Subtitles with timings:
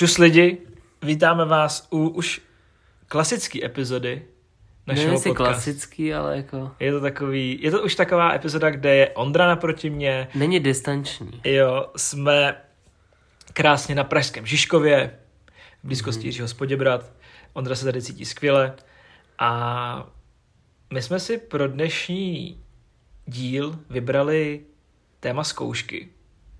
[0.00, 0.58] Čus lidi,
[1.02, 2.40] vítáme vás u už
[3.08, 4.22] klasické epizody
[4.86, 5.34] našeho Nevím, podcastu.
[5.34, 6.70] klasický, ale jako...
[6.80, 11.40] Je to takový, je to už taková epizoda, kde je Ondra naproti mě, Není distanční.
[11.44, 12.56] jo, jsme
[13.52, 15.18] krásně na Pražském Žižkově,
[15.82, 16.26] v blízkosti mm-hmm.
[16.26, 17.12] Jiřího Spoděbrat,
[17.52, 18.74] Ondra se tady cítí skvěle
[19.38, 20.10] a
[20.92, 22.60] my jsme si pro dnešní
[23.26, 24.60] díl vybrali
[25.20, 26.08] téma zkoušky.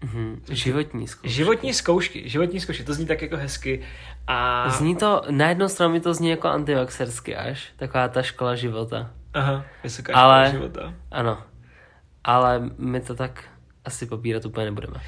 [0.05, 0.43] Mhm.
[0.51, 1.29] Životní zkoušky.
[1.29, 3.81] Životní zkoušky, životní zkoušky, to zní tak jako hezky.
[4.27, 4.69] A...
[4.71, 9.11] Zní to, na jednu stranu mi to zní jako antivaxersky až, taková ta škola života.
[9.35, 10.95] Aha, vysoká Ale- škola života.
[11.11, 11.43] Ano,
[12.25, 13.45] ale my to tak
[13.85, 15.01] asi popírat úplně nebudeme.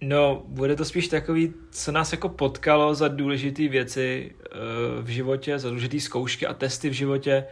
[0.00, 4.56] No, bude to spíš takový, co nás jako potkalo za důležité věci eh,
[5.02, 7.44] v životě, za důležité zkoušky a testy v životě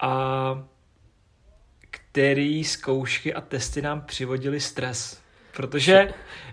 [0.00, 0.64] a
[1.90, 5.23] který zkoušky a testy nám přivodili stres.
[5.56, 6.08] Protože,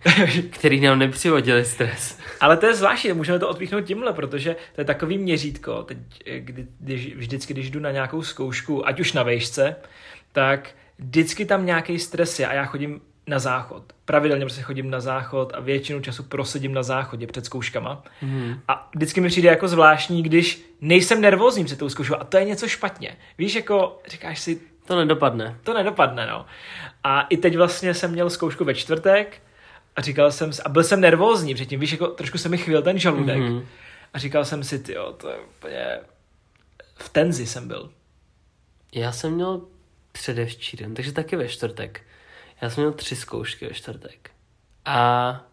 [0.50, 2.20] Který nám nepřivodili stres.
[2.40, 6.40] ale to je zvláštní, můžeme to odpíchnout tímhle, protože to je takový měřítko, teď, eh,
[6.40, 9.76] kdy, když, vždycky, když jdu na nějakou zkoušku, ať už na vejšce,
[10.32, 13.84] tak vždycky tam nějaký stres je a já chodím na záchod.
[14.06, 18.04] Pravidelně prostě chodím na záchod a většinu času prosedím na záchodě před zkouškama.
[18.22, 18.60] Mhm.
[18.68, 22.46] A vždycky mi přijde jako zvláštní, když nejsem nervózní před tou zkouškou a to je
[22.46, 23.18] něco špatně.
[23.38, 25.58] Víš, jako říkáš si, To nedopadne.
[25.64, 26.46] to nedopadne, no.
[27.04, 29.42] A i teď vlastně jsem měl zkoušku ve čtvrtek
[29.96, 32.82] a říkal jsem si, a byl jsem nervózní předtím, víš, jako trošku se mi chvěl
[32.82, 33.38] ten žaludek.
[33.38, 33.68] Mhm.
[34.14, 36.00] A říkal jsem si, ty to je úplně...
[36.96, 37.92] V tenzi jsem byl.
[38.96, 39.62] Já jsem měl
[40.12, 42.02] předevčírem, takže taky ve čtvrtek.
[42.62, 44.32] Já jsem měl tři zkoušky ve čtvrtek.
[44.86, 45.46] A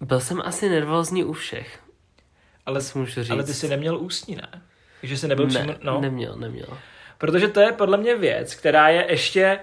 [0.00, 1.82] byl jsem asi nervózní u všech.
[2.66, 3.30] Ale, můžu říct.
[3.30, 4.62] ale ty jsi neměl ústní, ne?
[5.02, 6.00] Že jsi nebyl přímo, ne, no.
[6.00, 6.78] neměl, neměl.
[7.22, 9.58] Protože to je podle mě věc, která je ještě,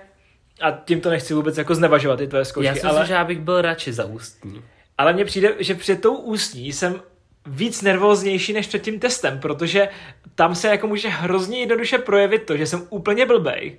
[0.62, 3.14] a tím to nechci vůbec jako znevažovat, ty tvoje zkoušky, já si ale, myslím, že
[3.14, 4.64] já bych byl radši za ústní.
[4.98, 7.02] ale mně přijde, že před tou ústní jsem
[7.46, 9.90] víc nervóznější než před tím testem, protože
[10.36, 13.78] tam se jako může hrozně jednoduše projevit to, že jsem úplně blbej.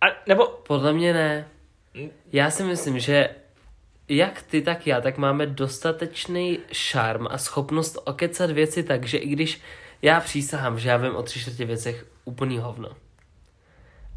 [0.00, 1.48] A, nebo, Podle mě ne.
[2.32, 3.28] Já si myslím, že
[4.08, 9.28] jak ty, tak já, tak máme dostatečný šarm a schopnost okecat věci tak, že i
[9.28, 9.60] když
[10.02, 12.88] já přísahám, že já vím o tři čtvrtě věcech úplný hovno.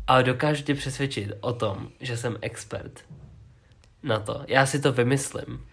[0.08, 3.06] Ale dokážu tě přesvědčit o tom, že jsem expert
[4.04, 4.44] na to.
[4.48, 5.66] Já si to vymyslím.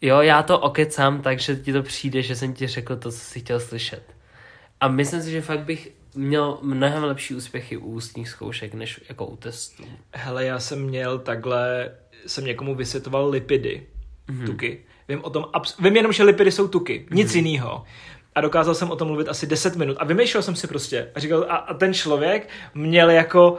[0.00, 3.18] Jo, já to okecám tak, že ti to přijde, že jsem ti řekl to, co
[3.18, 4.14] jsi chtěl slyšet.
[4.80, 9.26] A myslím si, že fakt bych měl mnohem lepší úspěchy u ústních zkoušek, než jako
[9.26, 9.84] u testů.
[10.14, 11.90] hele, já jsem měl takhle,
[12.26, 13.86] jsem někomu vysvětloval lipidy,
[14.28, 14.46] mm-hmm.
[14.46, 14.84] tuky.
[15.08, 17.36] Vím o tom, abs- vím jenom, že lipidy jsou tuky, nic mm-hmm.
[17.36, 17.84] jiného.
[18.34, 19.96] A dokázal jsem o tom mluvit asi 10 minut.
[20.00, 21.08] A vymýšlel jsem si prostě.
[21.14, 23.58] A říkal, a, a ten člověk měl jako, uh,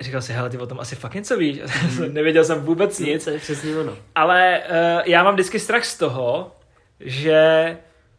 [0.00, 1.58] říkal si, hele, ty o tom asi fakt něco víš.
[1.66, 2.12] Mm-hmm.
[2.12, 3.24] Nevěděl jsem vůbec nic.
[3.24, 3.96] To je přesně ono.
[4.14, 6.52] Ale uh, já mám vždycky strach z toho,
[7.00, 7.76] že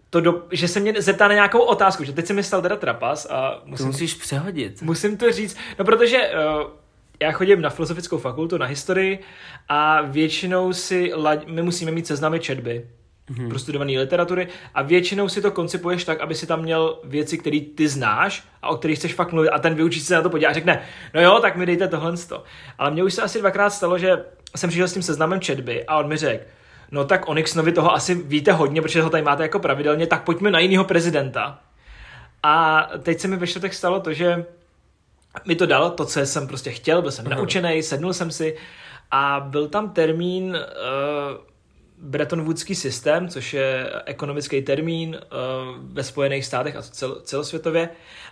[0.10, 2.76] to do, že se mě zeptá na nějakou otázku, že teď se mi stal teda
[2.76, 4.82] trapas a To musím, musíš přehodit.
[4.82, 6.70] musím to říct, no protože uh,
[7.22, 9.20] já chodím na filozofickou fakultu, na historii
[9.70, 12.88] a většinou si, laď, my musíme mít seznamy četby,
[13.32, 13.50] mm-hmm.
[13.50, 17.88] prostudované literatury a většinou si to koncipuješ tak, aby si tam měl věci, které ty
[17.88, 20.54] znáš a o kterých chceš fakt mluvit a ten vyučící se na to podívá a
[20.54, 20.82] řekne,
[21.14, 22.14] no jo, tak mi dejte tohle.
[22.78, 25.98] Ale mně už se asi dvakrát stalo, že jsem přišel s tím seznamem četby a
[25.98, 26.44] on mi řekl,
[26.92, 30.24] no tak o Nixonovi toho asi víte hodně, protože ho tady máte jako pravidelně, tak
[30.24, 31.60] pojďme na jiného prezidenta.
[32.44, 34.46] A teď se mi ve čtvrtek stalo to, že
[35.46, 37.36] mi to dal to, co jsem prostě chtěl, byl jsem Aha.
[37.36, 38.58] naučený, sednul jsem si
[39.12, 41.38] a byl tam termín uh,
[42.02, 47.90] Bretton Woodský systém, což je ekonomický termín uh, ve Spojených státech a cel, celosvětově.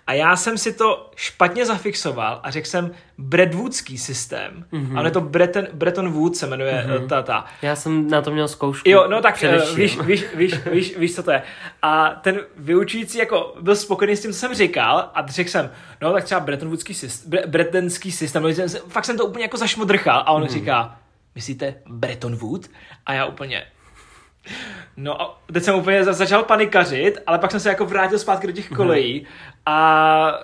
[0.08, 4.66] A já jsem si to špatně zafixoval a řekl jsem Bretwoodský systém.
[4.74, 4.98] Mm-hmm.
[4.98, 7.08] Ale to Bretton, Bretton Woods se jmenuje mm-hmm.
[7.08, 7.46] ta, ta.
[7.62, 8.90] Já jsem na to měl zkoušku.
[8.90, 9.76] Jo, no tak uh, především.
[9.76, 11.44] víš, víš, víš, víš, víš, co to je.
[11.82, 15.72] A ten vyučující jako byl spokojený s tím, co jsem říkal a řekl jsem,
[16.02, 19.44] no tak třeba Bretton Woodský systém, bre, Brettonský systém, no, jsem, fakt jsem to úplně
[19.46, 20.52] jako zašmodrchal a on hmm.
[20.52, 20.98] říká,
[21.36, 22.68] myslíte Bretton Wood?
[23.06, 23.66] A já úplně,
[24.98, 28.48] No a teď jsem úplně za- začal panikařit, ale pak jsem se jako vrátil zpátky
[28.48, 29.26] do těch kolejí
[29.66, 30.40] a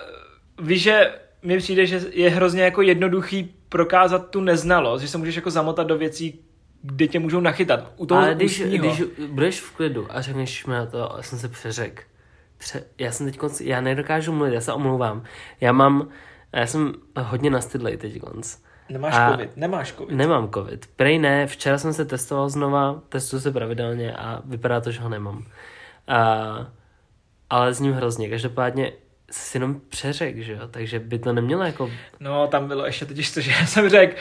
[0.62, 5.36] víš, že mi přijde, že je hrozně jako jednoduchý prokázat tu neznalost, že se můžeš
[5.36, 6.40] jako zamotat do věcí,
[6.82, 7.92] kde tě můžou nachytat.
[7.96, 8.86] U toho Ale když, ústního.
[8.86, 12.06] když budeš v klidu a řekneš mi na to, já jsem se přeřek.
[12.58, 15.24] Pře- já jsem teď konc, já nedokážu mluvit, já se omlouvám.
[15.60, 16.08] Já mám,
[16.52, 18.56] já jsem hodně nastydlej teď konc.
[18.88, 20.16] Nemáš A- covid, nemáš covid.
[20.16, 20.86] Nemám covid.
[20.96, 25.08] Prej ne, včera jsem se testoval znova, testuju se pravidelně a vypadá to, že ho
[25.08, 25.44] nemám.
[26.08, 26.66] A,
[27.50, 28.28] ale s ním hrozně.
[28.28, 28.92] Každopádně
[29.32, 30.58] jsi jenom přeřek, že jo?
[30.70, 31.90] Takže by to nemělo jako...
[32.20, 34.16] No, tam bylo ještě totiž to, že já jsem řekl,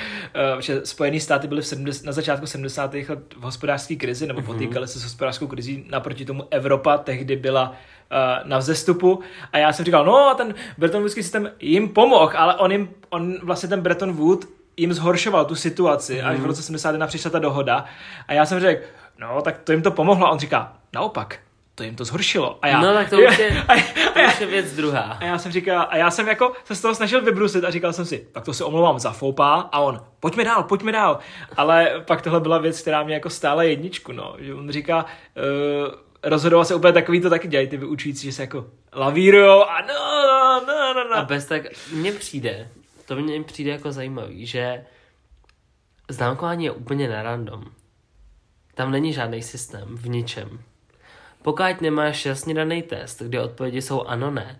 [0.54, 2.94] uh, že Spojené státy byly v 70, na začátku 70.
[2.94, 4.46] let v hospodářské krizi, nebo mm-hmm.
[4.46, 9.19] potýkali se s hospodářskou krizí, naproti tomu Evropa tehdy byla uh, na vzestupu
[9.52, 13.36] a já jsem říkal, no ten Bretton Woodský systém jim pomohl, ale on jim, on
[13.44, 14.46] vlastně ten Bretton Wood
[14.78, 16.28] jim zhoršoval tu situaci, mm-hmm.
[16.28, 16.48] až v mhm.
[16.48, 17.86] roce 71 přišla ta dohoda
[18.28, 18.84] a já jsem řekl,
[19.19, 21.40] no tak to jim to pomohlo a on říká, naopak,
[21.81, 22.60] to jim to zhoršilo.
[22.62, 23.75] A já, no tak to už je, a,
[24.13, 25.01] to už je věc druhá.
[25.01, 27.94] A já jsem říkal, a já jsem jako se z toho snažil vybrusit a říkal
[27.94, 31.19] jsem si, tak to se omlouvám za foupa a on, pojďme dál, pojďme dál.
[31.57, 34.36] Ale pak tohle byla věc, která mě jako stála jedničku, no.
[34.39, 35.94] Že on říká, uh,
[36.24, 40.28] rozhodoval se úplně takový to taky dělají ty vyučující, že se jako lavírujou a no,
[40.68, 41.18] no, no, no.
[41.18, 41.62] A bez tak,
[41.94, 42.69] mně přijde,
[43.06, 44.86] to mně přijde jako zajímavý, že
[46.10, 47.66] známkování je úplně na random.
[48.74, 50.60] Tam není žádný systém v ničem.
[51.42, 54.60] Pokud nemáš jasně daný test, kde odpovědi jsou ano, ne,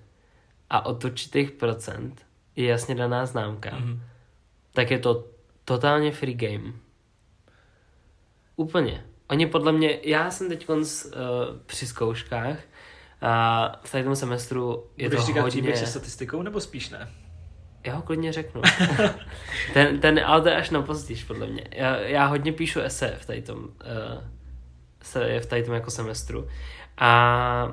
[0.70, 2.26] a od určitých procent
[2.56, 4.00] je jasně daná známka, mm-hmm.
[4.74, 5.28] tak je to
[5.66, 6.74] totálně free game.
[8.56, 9.06] Úplně.
[9.30, 11.12] Oni podle mě, já jsem teď konc, uh,
[11.66, 12.58] při zkouškách
[13.22, 15.52] a v tom semestru je Budeš to říkat hodně...
[15.52, 17.12] příběh se statistikou, nebo spíš ne?
[17.86, 18.62] Já ho klidně řeknu.
[19.74, 21.64] ten, ten, ale to je až na později, podle mě.
[21.72, 23.72] Já, já hodně píšu ese v tady tom, uh,
[25.02, 26.48] se v tady tom jako semestru.
[26.98, 27.72] A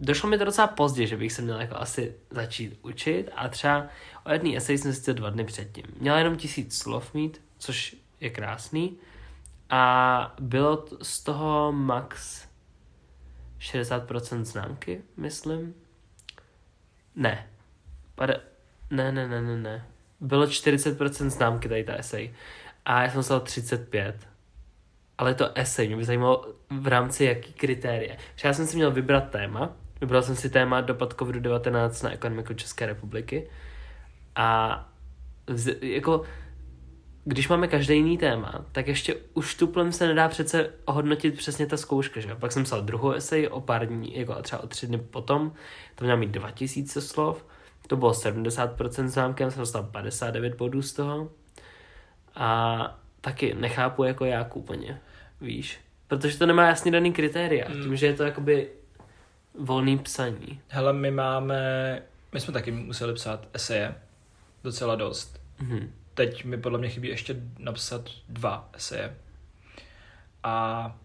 [0.00, 3.86] došlo mi to docela pozdě, že bych se měl jako asi začít učit a třeba
[4.24, 5.84] o jedný esej jsem si dva dny předtím.
[6.00, 8.96] Měla jenom tisíc slov mít, což je krásný.
[9.70, 12.46] A bylo z toho max
[13.60, 15.74] 60% známky, myslím.
[17.16, 17.48] Ne.
[18.14, 18.40] Pade...
[18.90, 19.86] Ne, ne, ne, ne, ne.
[20.20, 22.34] Bylo 40% známky tady ta esej.
[22.84, 24.28] A já jsem dostal 35
[25.18, 28.16] ale to esej, mě by zajímalo v rámci jaký kritérie.
[28.44, 32.86] Já jsem si měl vybrat téma, vybral jsem si téma dopad COVID-19 na ekonomiku České
[32.86, 33.50] republiky.
[34.34, 34.78] A
[35.46, 36.22] vz, jako
[37.24, 41.76] když máme každý jiný téma, tak ještě už tuplem se nedá přece ohodnotit přesně ta
[41.76, 44.98] zkouška, že Pak jsem psal druhou esej o pár dní, jako třeba o tři dny
[44.98, 45.52] potom,
[45.94, 47.46] to měla mít 2000 slov,
[47.86, 51.30] to bylo 70% známkem, jsem dostal 59 bodů z toho.
[52.34, 55.00] A taky nechápu jako jak úplně,
[55.40, 55.78] víš.
[56.08, 57.82] Protože to nemá jasně daný kritéria, mm.
[57.82, 58.68] tím, že je to jakoby
[59.58, 60.60] volný psaní.
[60.68, 63.94] Hele, my máme, my jsme taky museli psát eseje,
[64.64, 65.40] docela dost.
[65.62, 65.88] Mm-hmm.
[66.14, 69.16] Teď mi podle mě chybí ještě napsat dva eseje.
[70.42, 70.96] A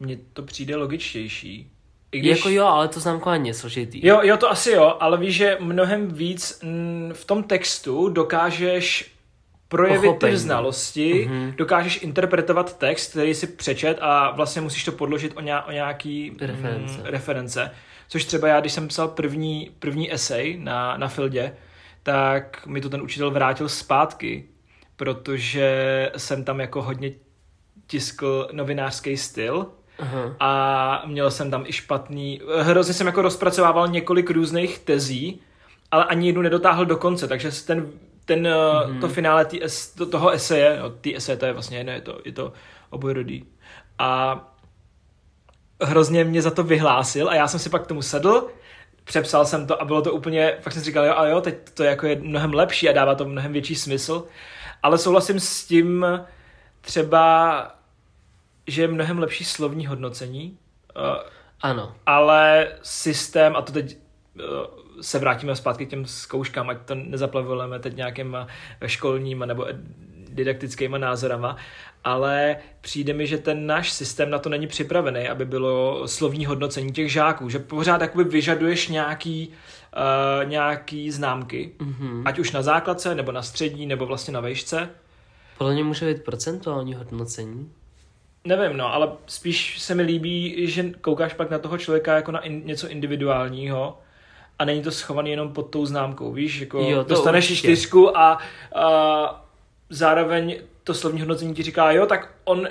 [0.00, 1.70] mně to přijde logičtější.
[2.12, 2.38] I když...
[2.38, 4.06] Jako jo, ale to známkování je složitý.
[4.06, 6.60] Jo, jo, to asi jo, ale víš, že mnohem víc
[7.12, 9.17] v tom textu dokážeš
[9.68, 10.32] projevit Pochopení.
[10.32, 11.54] ty znalosti, mm-hmm.
[11.54, 16.36] dokážeš interpretovat text, který si přečet a vlastně musíš to podložit o, nějak, o nějaký
[16.40, 16.98] reference.
[16.98, 17.70] Mm, reference.
[18.08, 21.56] Což třeba já, když jsem psal první, první esej na, na Fildě,
[22.02, 24.44] tak mi to ten učitel vrátil zpátky,
[24.96, 27.10] protože jsem tam jako hodně
[27.86, 29.66] tiskl novinářský styl
[29.98, 30.36] Aha.
[30.40, 35.40] a měl jsem tam i špatný, hrozně jsem jako rozpracovával několik různých tezí,
[35.90, 37.86] ale ani jednu nedotáhl do konce, takže ten
[38.28, 39.00] ten, mm-hmm.
[39.00, 39.60] to finále tý,
[39.96, 42.52] to, toho eseje, no, ty eseje to je vlastně jedno, je to, je to
[42.90, 43.44] obojrodý.
[43.98, 44.40] A
[45.82, 48.48] hrozně mě za to vyhlásil a já jsem si pak k tomu sedl,
[49.04, 51.54] přepsal jsem to a bylo to úplně, fakt jsem si říkal, jo, a jo, teď
[51.74, 54.26] to jako je mnohem lepší a dává to mnohem větší smysl.
[54.82, 56.06] Ale souhlasím s tím
[56.80, 57.74] třeba,
[58.66, 60.58] že je mnohem lepší slovní hodnocení.
[60.96, 61.02] Uh,
[61.60, 61.94] ano.
[62.06, 63.96] Ale systém, a to teď
[65.00, 68.46] se vrátíme zpátky k těm zkouškám, ať to nezaplavujeme teď nějakýma
[68.86, 69.66] školníma nebo
[70.28, 71.56] didaktickýma názorama,
[72.04, 76.92] ale přijde mi, že ten náš systém na to není připravený, aby bylo slovní hodnocení
[76.92, 82.22] těch žáků, že pořád jakoby vyžaduješ nějaký, uh, nějaký známky, mm-hmm.
[82.24, 84.90] ať už na základce, nebo na střední, nebo vlastně na vejšce.
[85.58, 87.72] Podle mě může být procentuální hodnocení.
[88.44, 92.40] Nevím, no, ale spíš se mi líbí, že koukáš pak na toho člověka jako na
[92.40, 93.98] in, něco individuálního,
[94.58, 97.68] a není to schovaný jenom pod tou známkou, víš, jako jo, dostaneš určitě.
[97.68, 98.38] čtyřku a,
[98.74, 99.48] a
[99.90, 102.68] zároveň to slovní hodnocení ti říká, jo, tak on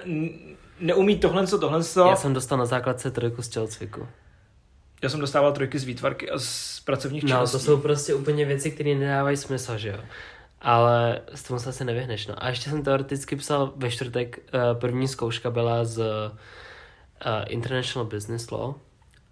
[0.80, 2.08] neumí tohle, co tohle, co.
[2.08, 4.08] Já jsem dostal na základce trojku z tělocviku.
[5.04, 7.56] Já jsem dostával trojky z výtvarky a z pracovních činností.
[7.56, 10.00] No, to jsou prostě úplně věci, které nedávají smysl, že jo.
[10.62, 12.44] Ale s tomu se asi nevyhneš, no.
[12.44, 18.52] A ještě jsem teoreticky psal ve čtvrtek, eh, první zkouška byla z uh, International Business
[18.52, 18.74] Law,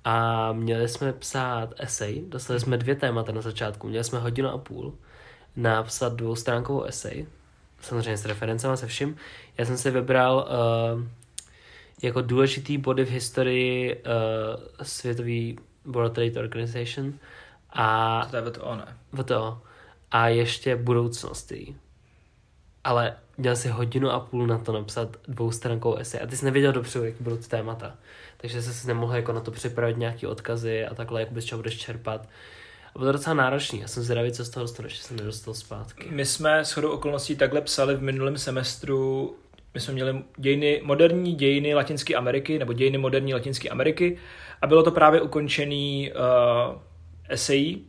[0.06, 4.58] a měli jsme psát esej, dostali jsme dvě témata na začátku, měli jsme hodinu a
[4.58, 4.94] půl
[5.56, 7.26] napsat dvoustránkovou esej,
[7.82, 9.16] samozřejmě s referencemi se vším.
[9.58, 10.48] Já jsem si vybral
[10.96, 11.04] uh,
[12.02, 14.02] jako důležitý body v historii uh,
[14.82, 17.14] světový World Trade Organization
[17.70, 18.98] A To je to ne.
[19.24, 19.62] to.
[20.12, 21.76] A ještě budoucnost její.
[22.86, 26.72] Ale měl si hodinu a půl na to napsat dvoustrankou esej a ty jsi nevěděl
[26.72, 27.96] dopředu, jaký budou ty témata.
[28.38, 31.60] Takže jsi si nemohl jako na to připravit nějaký odkazy a takhle, jak bys čeho
[31.60, 32.30] budeš čerpat.
[32.96, 33.80] A bylo to docela náročný.
[33.80, 36.08] Já jsem zvědavý, co z toho dostanu, ještě jsem nedostal zpátky.
[36.10, 39.36] My jsme s chodou okolností takhle psali v minulém semestru,
[39.74, 44.18] my jsme měli dějiny, moderní dějiny Latinské Ameriky, nebo dějiny moderní Latinské Ameriky
[44.62, 46.82] a bylo to právě ukončený uh,
[47.30, 47.88] esejí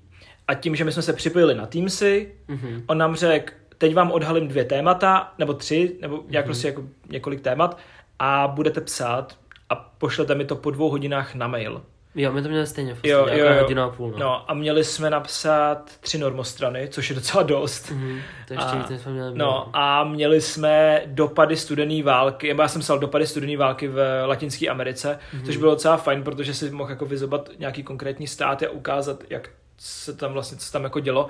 [0.48, 2.82] a tím, že my jsme se připojili na Teamsy, mm-hmm.
[2.86, 6.48] on nám řekl, teď vám odhalím dvě témata, nebo tři, nebo nějak mm-hmm.
[6.48, 7.78] prostě jako několik témat
[8.18, 9.36] a budete psát
[9.68, 11.82] a pošlete mi to po dvou hodinách na mail.
[12.18, 13.62] Jo, my to měli stejně, vlastně jo, jo, jo.
[13.62, 14.10] hodinu a půl.
[14.10, 14.18] No.
[14.18, 14.50] no.
[14.50, 17.92] a měli jsme napsat tři normostrany, což je docela dost.
[17.92, 19.38] Mm-hmm, to ještě a, víc, jsme měli.
[19.38, 24.68] No a měli jsme dopady studené války, já jsem psal dopady studené války v Latinské
[24.68, 25.46] Americe, mm-hmm.
[25.46, 29.50] což bylo docela fajn, protože si mohl jako vyzobat nějaký konkrétní stát a ukázat, jak
[29.78, 31.28] se tam vlastně, co tam jako dělo.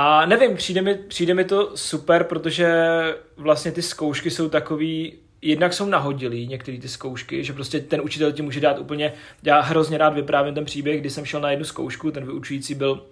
[0.00, 2.76] A nevím, přijde mi, přijde mi to super, protože
[3.36, 8.32] vlastně ty zkoušky jsou takový, jednak jsou nahodilý některé ty zkoušky, že prostě ten učitel
[8.32, 9.12] ti může dát úplně,
[9.42, 13.06] já hrozně rád vyprávím ten příběh, kdy jsem šel na jednu zkoušku, ten vyučující byl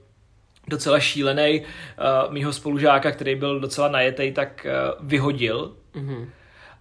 [0.69, 5.77] docela šílený, uh, mýho spolužáka, který byl docela najetej, tak uh, vyhodil.
[5.95, 6.27] Mm-hmm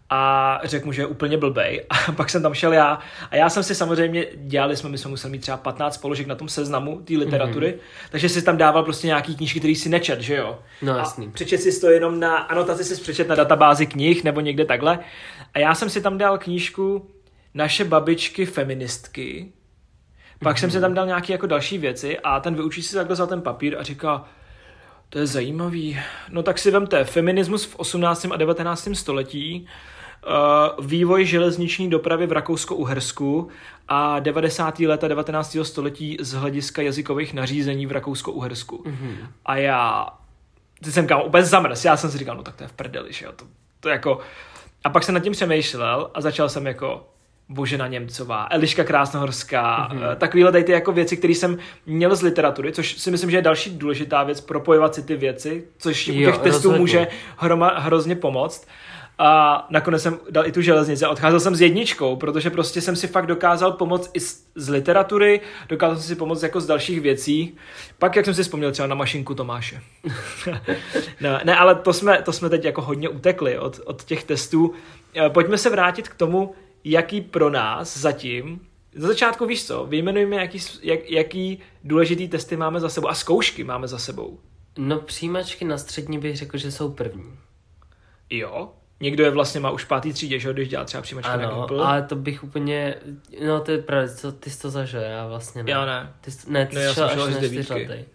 [0.09, 1.85] a řekl mu, že je úplně blbej.
[1.89, 2.99] A pak jsem tam šel já.
[3.31, 6.35] A já jsem si samozřejmě, dělali jsme, my jsme museli mít třeba 15 položek na
[6.35, 8.09] tom seznamu té literatury, mm-hmm.
[8.11, 10.59] takže si tam dával prostě nějaký knížky, který si nečet, že jo?
[10.81, 11.27] No jasný.
[11.27, 14.99] A přečet si to jenom na, anotaci si přečet na databázi knih nebo někde takhle.
[15.53, 17.09] A já jsem si tam dal knížku
[17.53, 19.51] Naše babičky feministky.
[20.39, 20.59] Pak mm-hmm.
[20.59, 23.41] jsem si tam dal nějaké jako další věci a ten vyučí si takhle vzal ten
[23.41, 24.25] papír a říká,
[25.15, 25.99] to je zajímavý.
[26.29, 28.25] No tak si vemte feminismus v 18.
[28.31, 28.89] a 19.
[28.93, 29.67] století,
[30.27, 33.47] uh, vývoj železniční dopravy v Rakousko-Uhersku
[33.87, 34.79] a 90.
[34.79, 35.57] leta 19.
[35.63, 38.83] století z hlediska jazykových nařízení v Rakousko-Uhersku.
[38.83, 39.27] Mm-hmm.
[39.45, 40.07] A já
[40.83, 43.13] ty jsem kam úplně zamrzl, já jsem si říkal, no tak to je v prdeli,
[43.13, 43.45] že jo, to,
[43.79, 44.19] to jako...
[44.83, 47.07] A pak jsem nad tím přemýšlel a začal jsem jako
[47.49, 50.15] Božena Němcová, Eliška Krásnohorská, mm-hmm.
[50.15, 53.41] takovýhle tady ty jako věci, které jsem měl z literatury, což si myslím, že je
[53.41, 58.15] další důležitá věc, propojovat si ty věci, což jo, u těch testů může hroma, hrozně
[58.15, 58.67] pomoct.
[59.17, 62.95] A nakonec jsem dal i tu železnici a odcházel jsem s jedničkou, protože prostě jsem
[62.95, 67.01] si fakt dokázal pomoct i z, z literatury, dokázal jsem si pomoct jako z dalších
[67.01, 67.55] věcí.
[67.99, 69.81] Pak, jak jsem si vzpomněl třeba na mašinku Tomáše.
[71.21, 74.73] ne, ne, ale to jsme, to jsme teď jako hodně utekli od, od těch testů.
[75.15, 80.35] Eh, pojďme se vrátit k tomu, jaký pro nás zatím, za začátku víš co, vyjmenujeme,
[80.35, 84.39] jaký, jak, jaký důležitý testy máme za sebou a zkoušky máme za sebou.
[84.77, 87.39] No přijímačky na střední bych řekl, že jsou první.
[88.29, 91.43] Jo, Někdo je vlastně má už v pátý třídě, že když dělá třeba přijímačky ano,
[91.43, 91.85] na Google.
[91.85, 92.95] ale to bych úplně,
[93.45, 95.71] no to je pravda, co, ty jsi to zažil, já vlastně ne.
[95.71, 96.13] Já ne.
[96.21, 98.05] Ty jsi, ne, ty no, jsi šel až na čtyřletej.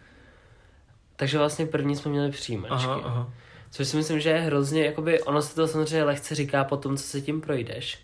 [1.16, 2.74] Takže vlastně první jsme měli přijímačky.
[2.74, 3.32] Aha, aha.
[3.70, 6.96] Což si myslím, že je hrozně, jakoby, ono se to samozřejmě lehce říká po tom,
[6.96, 7.98] co se tím projdeš,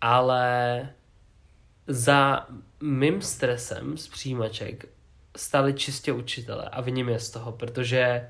[0.00, 0.88] ale
[1.86, 2.46] za
[2.82, 4.84] mým stresem z přijímaček
[5.36, 8.28] stali čistě učitele a viním je z toho, protože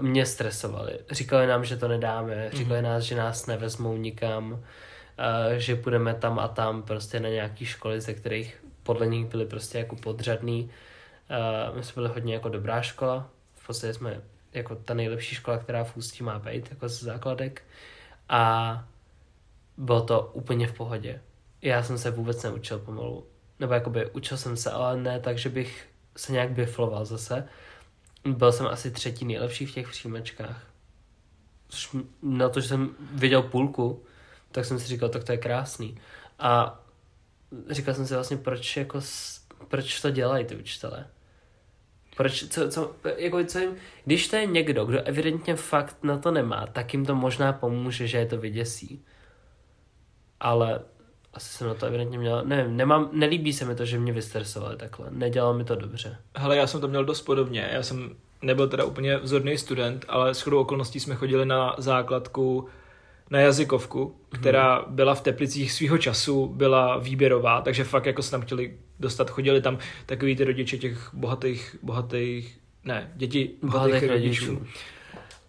[0.00, 0.98] mě stresovali.
[1.10, 2.82] Říkali nám, že to nedáme, říkali mm-hmm.
[2.82, 4.58] nás, že nás nevezmou nikam, uh,
[5.56, 9.78] že půjdeme tam a tam prostě na nějaký školy, ze kterých podle nich byly prostě
[9.78, 10.70] jako podřadný.
[11.70, 15.58] Uh, my jsme byli hodně jako dobrá škola, v podstatě jsme jako ta nejlepší škola,
[15.58, 17.62] která v Ústí má být, jako z základek.
[18.28, 18.84] A
[19.76, 21.20] bylo to úplně v pohodě.
[21.62, 23.26] Já jsem se vůbec neučil pomalu.
[23.60, 27.48] Nebo jakoby učil jsem se, ale ne tak, že bych se nějak bifloval zase.
[28.24, 30.62] Byl jsem asi třetí nejlepší v těch přijímačkách.
[31.68, 34.02] Což na to, že jsem viděl půlku,
[34.52, 35.98] tak jsem si říkal, tak to je krásný.
[36.38, 36.80] A
[37.70, 39.00] říkal jsem si vlastně, proč, jako,
[39.68, 41.06] proč to dělají ty učitelé.
[42.16, 46.30] Proč, co, co, jako, co jim, když to je někdo, kdo evidentně fakt na to
[46.30, 49.04] nemá, tak jim to možná pomůže, že je to vyděsí.
[50.40, 50.80] Ale
[51.34, 54.76] asi jsem na to evidentně měl, nevím, nemám, nelíbí se mi to, že mě vystresovali
[54.76, 56.16] takhle, nedělalo mi to dobře.
[56.36, 60.34] Hele, já jsem to měl dost podobně, já jsem nebyl teda úplně vzorný student, ale
[60.34, 62.68] s chodou okolností jsme chodili na základku
[63.30, 64.94] na jazykovku, která hmm.
[64.94, 69.60] byla v Teplicích svýho času, byla výběrová, takže fakt jako se tam chtěli dostat, chodili
[69.60, 74.46] tam takový ty rodiče těch bohatých, bohatých, ne, děti bohatých, bohatých rodičů.
[74.46, 74.66] rodičů.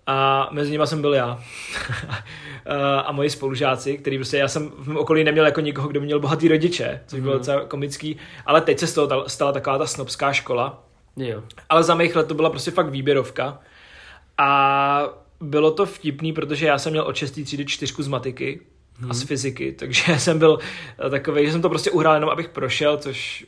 [0.08, 1.40] A mezi nimi jsem byl já.
[3.06, 6.20] a moji spolužáci, který prostě, já jsem v mém okolí neměl jako nikoho, kdo měl
[6.20, 7.40] bohatý rodiče, což bylo mm.
[7.40, 10.84] docela komický, ale teď se z toho stala taková ta snobská škola.
[11.18, 11.44] Jo.
[11.70, 13.60] Ale za mých let to byla prostě fakt výběrovka.
[14.38, 15.10] A
[15.42, 17.32] bylo to vtipný, protože já jsem měl od 6.
[17.44, 18.62] třídy čtyřku z matiky
[19.00, 19.12] hmm.
[19.12, 20.60] a z fyziky, takže jsem byl
[21.10, 23.46] takový, že jsem to prostě uhrál jenom, abych prošel, což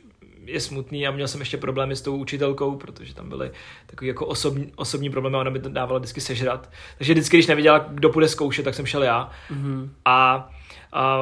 [0.51, 3.51] je smutný a měl jsem ještě problémy s tou učitelkou, protože tam byly
[3.86, 6.70] takový jako osobní, osobní problémy a ona mi to dávala vždycky sežrat.
[6.98, 9.29] Takže vždycky, když nevěděla, kdo půjde zkoušet, tak jsem šel já.
[9.51, 9.89] Mm-hmm.
[10.06, 10.50] A,
[10.94, 11.18] a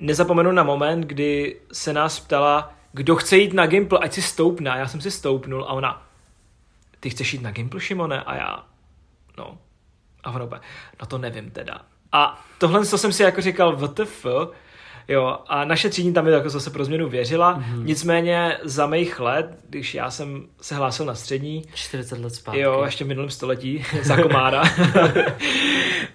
[0.00, 4.70] nezapomenu na moment, kdy se nás ptala, kdo chce jít na Gimple, ať si stoupne.
[4.70, 6.06] A já jsem si stoupnul a ona,
[7.00, 8.22] ty chceš jít na Gimple, Šimone?
[8.22, 8.64] A já,
[9.38, 9.58] no.
[10.24, 10.60] A ona
[11.00, 11.80] no to nevím teda.
[12.12, 14.26] A tohle co jsem si jako říkal, WTF,
[15.08, 17.84] Jo, a naše třídní tam je jako zase pro změnu věřila, mm-hmm.
[17.84, 22.60] nicméně za mých let, když já jsem se hlásil na střední, 40 let zpátky.
[22.60, 24.62] Jo, ještě v minulém století, za komára,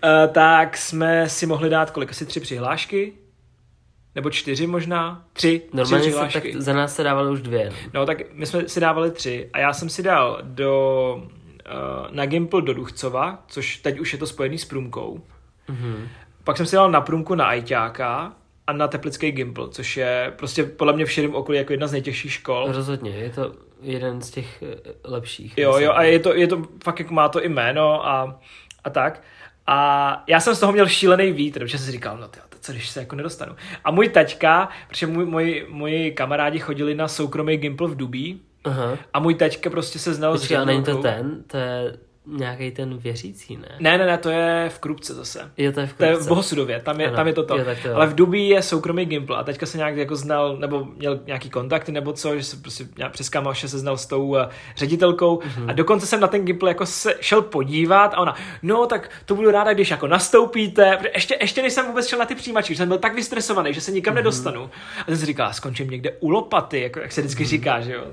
[0.04, 3.14] eh, tak jsme si mohli dát kolik, asi tři přihlášky,
[4.16, 7.72] nebo čtyři možná, tři, Normálně tři se, tak za nás se dávali už dvě.
[7.94, 12.26] No tak my jsme si dávali tři a já jsem si dal do, uh, na
[12.26, 15.22] Gimple do Duchcova, což teď už je to spojený s průmkou.
[15.70, 16.08] Mm-hmm.
[16.44, 18.34] Pak jsem si dal na průmku na Ajťáka
[18.72, 21.92] a na Teplický Gimple, což je prostě podle mě v širém okolí jako jedna z
[21.92, 22.72] nejtěžších škol.
[22.72, 23.52] Rozhodně, je to
[23.82, 25.58] jeden z těch eh, lepších.
[25.58, 28.40] Jo, jo, a je to, je to fakt jako má to i jméno a,
[28.84, 29.22] a tak.
[29.68, 32.72] A já jsem z toho měl šílený vítr, protože jsem si říkal, no tyjo, co
[32.72, 33.56] když se jako nedostanu.
[33.84, 38.98] A můj taťka, protože můj, můj, moji kamarádi chodili na soukromý Gimple v Dubí, Aha.
[39.14, 42.72] a můj taťka prostě se znal Počkej, s a není to ten, to je nějaký
[42.72, 43.68] ten věřící, ne?
[43.80, 45.52] Ne, ne, ne, to je v Krupce zase.
[45.58, 46.06] Jo, to je v Krupce.
[46.06, 47.64] To je v Bohosudově, tam je, ano, tam je toto.
[47.66, 50.86] Tak to Ale v Dubí je soukromý Gimple a teďka se nějak jako znal, nebo
[50.86, 54.38] měl nějaký kontakty nebo co, že se prostě přes kamaše se znal s tou uh,
[54.76, 55.70] ředitelkou mm-hmm.
[55.70, 59.36] a dokonce jsem na ten Gimple jako se šel podívat a ona, no tak to
[59.36, 62.88] budu ráda, když jako nastoupíte, ještě, ještě než jsem vůbec šel na ty přijímačky, jsem
[62.88, 64.16] byl tak vystresovaný, že se nikam mm-hmm.
[64.16, 64.70] nedostanu.
[65.02, 67.48] A jsem si říkal, skončím někde u lopaty, jako, jak se vždycky mm-hmm.
[67.48, 68.06] říká, že jo.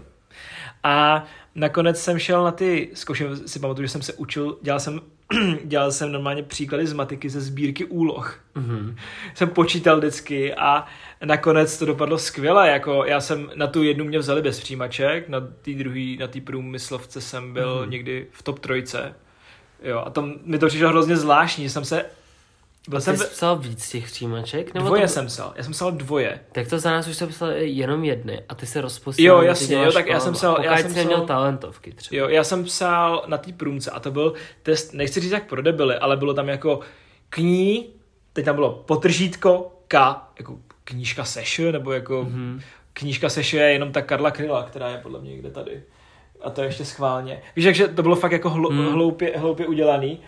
[0.82, 1.24] A
[1.58, 5.00] nakonec jsem šel na ty zkoušky, si pamatuju, že jsem se učil, dělal jsem,
[5.64, 8.40] dělal jsem normálně příklady z matiky ze sbírky úloh.
[8.56, 8.94] Mm-hmm.
[9.34, 10.86] Jsem počítal vždycky a
[11.24, 15.40] nakonec to dopadlo skvěle, jako já jsem na tu jednu mě vzali bez přijímaček, na
[15.40, 17.90] té druhý, na té průmyslovce jsem byl mm-hmm.
[17.90, 19.14] někdy v top trojce.
[19.82, 22.04] Jo, a tam mi to přišlo hrozně zvláštní, že jsem se
[22.88, 23.16] byl jsem...
[23.16, 24.74] Jsi psal víc těch přijímaček?
[24.74, 25.08] Nebo dvoje to...
[25.08, 26.40] jsem psal, já jsem psal dvoje.
[26.52, 29.26] Tak to za nás už jsem psal jenom jedny a ty se rozpustil.
[29.26, 30.58] Jo, jasně, jo, tak já jsem psal...
[30.64, 31.04] Já jsem psal...
[31.04, 32.20] měl talentovky třeba.
[32.20, 35.62] Jo, já jsem psal na té průmce a to byl test, nechci říct jak pro
[35.62, 36.80] debily, ale bylo tam jako
[37.30, 37.86] kní,
[38.32, 42.60] teď tam bylo potržítko, K, jako knížka seše, nebo jako mm-hmm.
[42.92, 45.82] knížka seše je jenom ta Karla Kryla, která je podle mě někde tady.
[46.40, 47.42] A to je ještě schválně.
[47.56, 48.92] Víš, takže to bylo fakt jako mm.
[48.92, 50.20] hloupě, hloupě udělaný.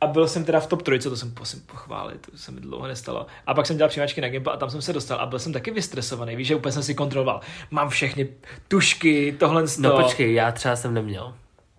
[0.00, 2.86] A byl jsem teda v top trojce, to jsem musím pochválit, to se mi dlouho
[2.86, 3.26] nestalo.
[3.46, 5.52] A pak jsem dělal přijímačky na Gimple a tam jsem se dostal a byl jsem
[5.52, 7.40] taky vystresovaný, víš, že úplně jsem si kontroloval.
[7.70, 8.28] Mám všechny
[8.68, 11.34] tušky, tohle z No počkej, já třeba jsem neměl.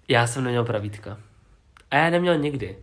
[0.08, 1.18] Já jsem neměl pravítka.
[1.92, 2.78] A já neměl nikdy.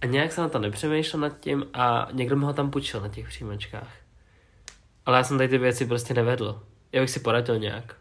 [0.00, 3.08] A nějak jsem na to nepřemýšlel nad tím a někdo mi ho tam půjčil na
[3.08, 3.88] těch přijímačkách.
[5.06, 6.62] Ale já jsem tady ty věci prostě nevedl.
[6.92, 7.96] Já bych si poradil nějak.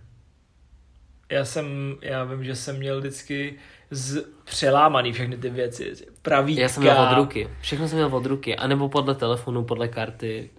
[1.29, 3.59] Já jsem, já vím, že jsem měl vždycky
[3.93, 5.93] z přelámaný všechny ty věci.
[6.21, 6.61] Pravítka.
[6.61, 7.49] Já jsem měl od ruky.
[7.61, 8.55] Všechno jsem měl od ruky.
[8.55, 10.49] A nebo podle telefonu, podle karty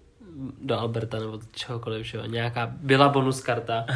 [0.61, 3.87] do Alberta nebo čehokoliv, že Nějaká byla bonus karta.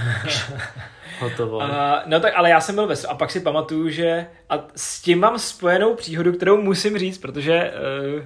[1.21, 1.57] Hotovo.
[1.57, 1.65] Uh,
[2.07, 5.21] no tak, ale já jsem byl ve A pak si pamatuju, že a s tím
[5.21, 7.73] mám spojenou příhodu, kterou musím říct, protože
[8.17, 8.25] uh,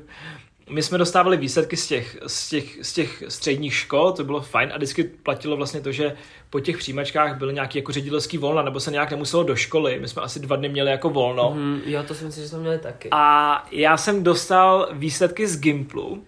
[0.73, 4.71] my jsme dostávali výsledky z těch, z, těch, z těch středních škol, to bylo fajn
[4.73, 6.17] a vždycky platilo vlastně to, že
[6.51, 9.99] po těch přijímačkách byly nějaký jako ředitelský volna, nebo se nějak nemuselo do školy.
[10.01, 11.53] My jsme asi dva dny měli jako volno.
[11.57, 13.09] Mm, jo, to si myslím, že jsme měli taky.
[13.11, 16.25] A já jsem dostal výsledky z Gimplu,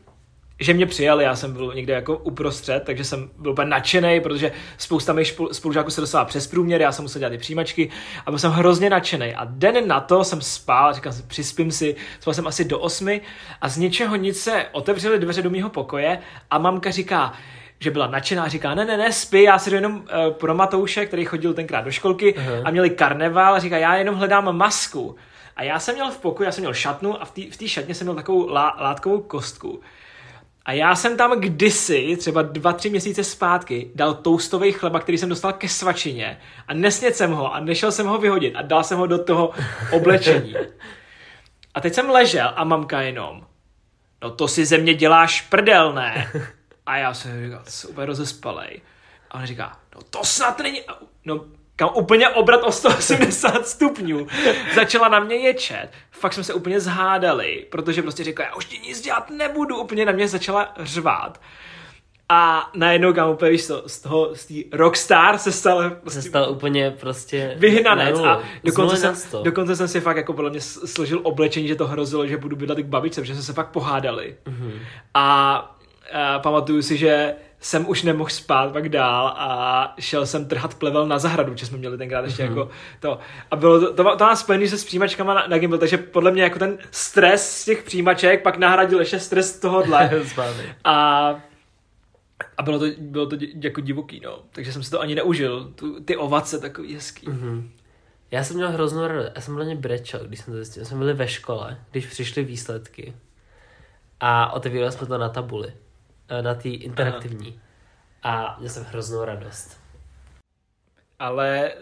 [0.60, 4.52] že mě přijali, já jsem byl někde jako uprostřed, takže jsem byl úplně nadšený, protože
[4.78, 7.90] spousta mých spolužáků se dostala přes průměr, já jsem musel dělat ty přijímačky
[8.26, 9.34] a byl jsem hrozně nadšený.
[9.34, 13.20] A den na to jsem spal, říkal jsem, přispím si, spal jsem asi do osmi
[13.60, 16.18] a z ničeho nic se otevřely dveře do mého pokoje
[16.50, 17.32] a mamka říká,
[17.80, 21.06] že byla nadšená, říká, ne, ne, ne, spí, já si jdu jenom uh, pro Matouše,
[21.06, 22.62] který chodil tenkrát do školky uh-huh.
[22.64, 25.16] a měli karneval, říká, já jenom hledám masku.
[25.56, 28.06] A já jsem měl v pokoji, já jsem měl šatnu a v té šatně jsem
[28.06, 29.80] měl takovou lá, látkovou kostku.
[30.64, 35.29] A já jsem tam kdysi, třeba dva, tři měsíce zpátky, dal toustový chleba, který jsem
[35.29, 38.98] dostal ke svačině a nesněd jsem ho a nešel jsem ho vyhodit a dal jsem
[38.98, 39.50] ho do toho
[39.92, 40.55] oblečení.
[41.74, 43.46] A teď jsem ležel a mamka jenom,
[44.22, 46.33] no to si ze mě děláš prdel, ne?
[46.87, 48.81] A já jsem říkal, úplně rozespalej.
[49.31, 50.81] A on říká, no to snad není,
[51.24, 51.44] no
[51.76, 54.26] kam úplně obrat o 180 stupňů.
[54.74, 55.88] Začala na mě ječet.
[56.10, 59.78] Fakt jsme se úplně zhádali, protože prostě řekla, já už ti nic dělat nebudu.
[59.78, 61.40] Úplně na mě začala řvát.
[62.28, 66.28] A najednou kam úplně, víš to, z toho, z té rockstar se stal prostě se
[66.28, 71.20] stal úplně prostě vyhnanec a dokonce jsem, dokonce jsem si fakt jako podle mě složil
[71.22, 74.37] oblečení, že to hrozilo, že budu bydlet k babičce, protože jsme se fakt pohádali.
[74.44, 74.72] Mm-hmm.
[75.14, 75.56] A,
[76.12, 77.34] a pamatuju si, že
[77.64, 81.79] jsem už nemohl spát pak dál a šel jsem trhat plevel na zahradu, že jsme
[81.79, 82.59] měli tenkrát ještě mm-hmm.
[82.59, 83.18] jako to.
[83.50, 86.31] A bylo to, to, to má spojený se s přijímačkama na, na Gimbal, takže podle
[86.31, 90.11] mě jako ten stres z těch přijímaček pak nahradil ještě stres tohohle.
[90.85, 91.37] a
[92.57, 94.38] a bylo to, bylo to jako divoký, no.
[94.50, 95.72] Takže jsem si to ani neužil.
[95.74, 97.27] Tu, ty ovace takový hezký.
[97.27, 97.68] Mm-hmm.
[98.31, 99.33] Já jsem měl hroznou radost.
[99.35, 100.85] Já jsem ně brečel, když jsem to zjistil.
[100.85, 103.14] Jsme byli ve škole, když přišly výsledky.
[104.20, 105.72] A otevírali jsme to na tabuli.
[106.28, 107.60] Eh, na té interaktivní.
[108.22, 108.46] Aha.
[108.46, 109.80] A měl jsem hroznou radost.
[111.18, 111.72] Ale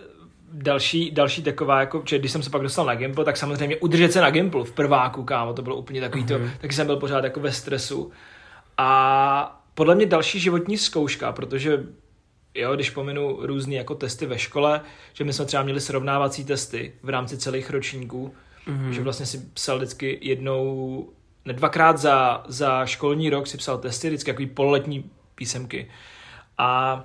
[0.53, 4.13] další, další taková, jako, že když jsem se pak dostal na Gimple, tak samozřejmě udržet
[4.13, 6.29] se na Gimple v prváku, kámo, to bylo úplně takový mm-hmm.
[6.29, 6.51] to, mhm.
[6.61, 8.13] taky jsem byl pořád jako ve stresu.
[8.79, 11.85] A podle mě další životní zkouška, protože
[12.55, 14.81] jo, když pominu různé jako testy ve škole,
[15.13, 18.35] že my jsme třeba měli srovnávací testy v rámci celých ročníků,
[18.69, 18.91] mm-hmm.
[18.91, 21.09] že vlastně si psal vždycky jednou,
[21.47, 25.91] dvakrát za, za školní rok si psal testy, vždycky takový pololetní písemky.
[26.59, 27.05] A,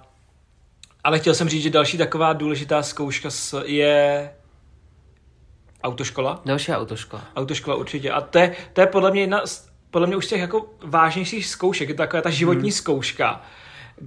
[1.04, 3.30] ale chtěl jsem říct, že další taková důležitá zkouška
[3.65, 4.32] je
[5.84, 6.41] autoškola.
[6.45, 7.23] Další autoškola.
[7.36, 8.12] Autoškola určitě.
[8.12, 9.41] A to je, to je podle mě jedna
[9.91, 12.71] podle mě už z těch jako vážnějších zkoušek, je to taková ta životní hmm.
[12.71, 13.41] zkouška,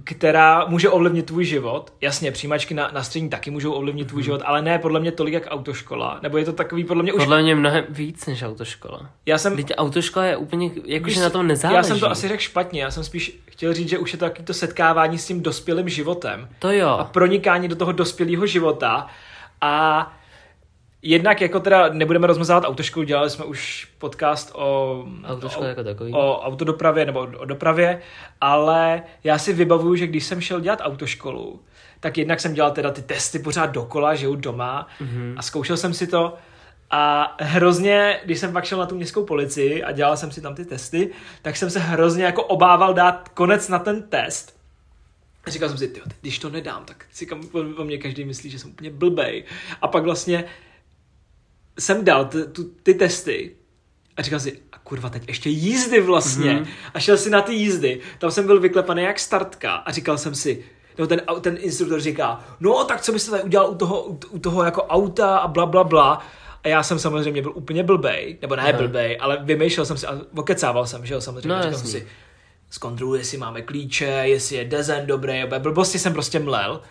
[0.03, 1.93] která může ovlivnit tvůj život.
[2.01, 4.25] Jasně, přijímačky na, na střední taky můžou ovlivnit tvůj hmm.
[4.25, 6.19] život, ale ne podle mě tolik jak autoškola.
[6.21, 7.23] Nebo je to takový podle mě už...
[7.23, 9.09] Podle mě mnohem víc než autoškola.
[9.25, 9.55] Já jsem...
[9.55, 11.77] Teď autoškola je úplně, jakože na tom nezáleží.
[11.77, 14.25] Já jsem to asi řekl špatně, já jsem spíš chtěl říct, že už je to
[14.25, 16.49] takový to setkávání s tím dospělým životem.
[16.59, 16.89] To jo.
[16.89, 19.07] A pronikání do toho dospělého života.
[19.61, 20.13] A
[21.01, 25.05] Jednak jako teda nebudeme rozmazávat autoškolu, dělali jsme už podcast o,
[25.57, 26.13] o, jako takový.
[26.13, 28.01] o autodopravě nebo o dopravě,
[28.41, 31.59] ale já si vybavuju, že když jsem šel dělat autoškolu,
[31.99, 35.33] tak jednak jsem dělal teda ty testy pořád dokola, že doma mm-hmm.
[35.37, 36.37] a zkoušel jsem si to
[36.91, 40.55] a hrozně, když jsem pak šel na tu městskou policii a dělal jsem si tam
[40.55, 41.09] ty testy,
[41.41, 44.61] tak jsem se hrozně jako obával dát konec na ten test,
[45.45, 48.49] a říkal jsem si, tyjo, když to nedám, tak si kam po mě každý myslí,
[48.49, 49.43] že jsem úplně blbej.
[49.81, 50.45] A pak vlastně
[51.79, 53.55] jsem dal t, tu, ty testy
[54.17, 56.53] a říkal si, a kurva, teď ještě jízdy vlastně.
[56.53, 56.67] Mm-hmm.
[56.93, 57.99] A šel si na ty jízdy.
[58.19, 60.63] Tam jsem byl vyklepaný jak startka a říkal jsem si,
[60.97, 64.63] no ten, ten instruktor říká, no tak co byste tady udělal u toho, u toho
[64.63, 66.25] jako auta a bla, bla, bla.
[66.63, 70.21] A já jsem samozřejmě byl úplně blbej, nebo ne blbej, ale vymýšlel jsem si a
[70.35, 71.49] okecával jsem, že jo, samozřejmě.
[71.49, 72.07] No, říkal jsem si,
[72.69, 76.81] zkontroluji, jestli máme klíče, jestli je dezen dobrý, blbosti jsem prostě mlel.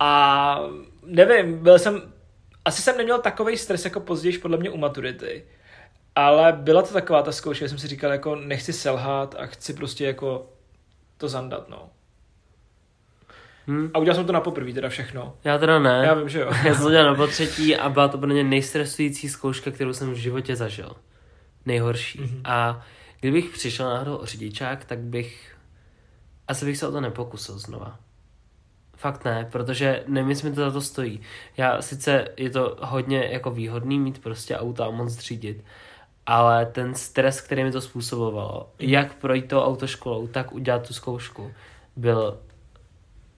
[0.00, 0.60] A
[1.06, 2.02] nevím, byl jsem
[2.66, 5.44] asi jsem neměl takový stres jako později podle mě u maturity.
[6.14, 9.74] Ale byla to taková ta zkouška, že jsem si říkal, jako nechci selhat a chci
[9.74, 10.52] prostě jako
[11.16, 11.90] to zandat, no.
[13.66, 13.90] Hmm.
[13.94, 15.36] A udělal jsem to na poprvé, teda všechno.
[15.44, 16.02] Já teda ne.
[16.06, 16.50] Já vím, že jo.
[16.64, 20.12] Já jsem to dělal na potřetí a byla to pro mě nejstresující zkouška, kterou jsem
[20.12, 20.96] v životě zažil.
[21.66, 22.20] Nejhorší.
[22.20, 22.40] Mm-hmm.
[22.44, 22.84] A
[23.20, 25.56] kdybych přišel náhodou o řidičák, tak bych
[26.48, 27.98] asi bych se o to nepokusil znova.
[28.96, 31.20] Fakt ne, protože nemyslím, že to za to stojí.
[31.56, 35.64] Já sice je to hodně jako výhodný mít prostě auta a moc řídit,
[36.26, 38.88] ale ten stres, který mi to způsobovalo, mm.
[38.88, 41.52] jak projít to autoškolou, tak udělat tu zkoušku,
[41.96, 42.40] byl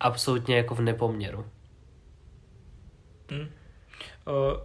[0.01, 1.47] absolutně jako v nepoměru.
[3.31, 3.39] Mm.
[3.41, 3.47] Uh,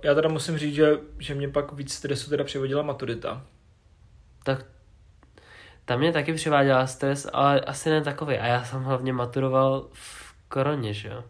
[0.03, 3.45] já teda musím říct, že, že mě pak víc stresu teda přivodila maturita.
[4.43, 4.65] Tak
[5.85, 8.37] tam mě taky přiváděla stres, ale asi ne takový.
[8.37, 10.22] A já jsem hlavně maturoval v
[10.53, 11.23] koroně, že jo?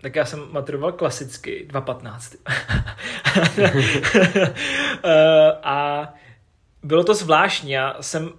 [0.00, 2.36] Tak já jsem maturoval klasicky, 2.15.
[5.06, 6.08] Eh, a
[6.82, 8.32] bylo to zvláštní, já jsem,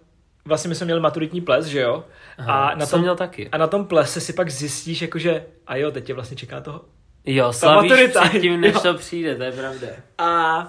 [0.46, 2.04] vlastně my jsme měli maturitní ples, že jo?
[2.38, 3.50] Aha, a na tom, měl taky.
[3.50, 6.82] A na tom plese si pak zjistíš, jakože, a jo, teď tě vlastně čeká toho
[7.26, 8.30] Jo, slavíš maturita.
[8.30, 8.80] tím, než jo.
[8.82, 9.88] to přijde, to je pravda.
[10.18, 10.68] A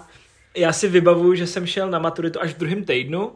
[0.57, 3.33] já si vybavuju, že jsem šel na maturitu až v druhém týdnu,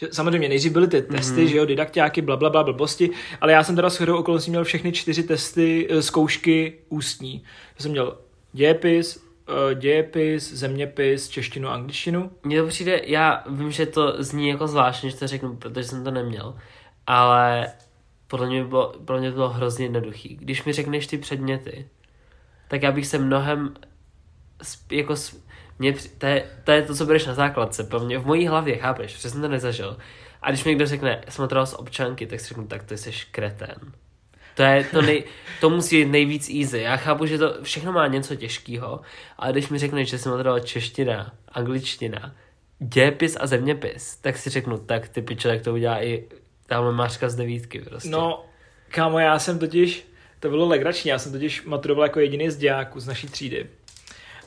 [0.00, 1.48] že samozřejmě nejdřív byly ty testy, mm-hmm.
[1.48, 3.10] že jo, didakťáky, bla, bla, bla, blbosti,
[3.40, 7.42] ale já jsem teda shodou okolností měl všechny čtyři testy, eh, zkoušky ústní.
[7.78, 8.18] Já jsem měl
[8.52, 12.30] dějepis, eh, dějepis, zeměpis, češtinu, angličtinu.
[12.42, 16.04] Mně to přijde, já vím, že to zní jako zvláštně, že to řeknu, protože jsem
[16.04, 16.54] to neměl,
[17.06, 17.72] ale
[18.26, 20.36] podle mě, bylo, podle mě to bylo hrozně jednoduchý.
[20.36, 21.88] Když mi řekneš ty předměty,
[22.68, 23.74] tak já bych se mnohem
[24.90, 25.14] jako
[25.80, 27.84] mě, to, je, to je to, co budeš na základce.
[27.84, 29.96] Pro mě v mojí hlavě, chápeš, přesně to nezažil.
[30.42, 33.92] A když mi někdo řekne, jsem z občanky, tak si řeknu, tak to jsi kretén.
[34.54, 35.24] To, je to, nej,
[35.60, 36.78] to musí být nejvíc easy.
[36.78, 39.00] Já chápu, že to všechno má něco těžkého,
[39.38, 42.34] ale když mi řekneš, že jsem otrval čeština, angličtina,
[42.78, 46.24] dějepis a zeměpis, tak si řeknu, tak ty piče, tak to udělá i
[46.66, 48.10] tamhle Mářka z devítky prostě.
[48.10, 48.44] No,
[48.88, 50.06] kámo, já jsem totiž,
[50.40, 53.66] to bylo legrační, já jsem totiž maturoval jako jediný z dějáků z naší třídy.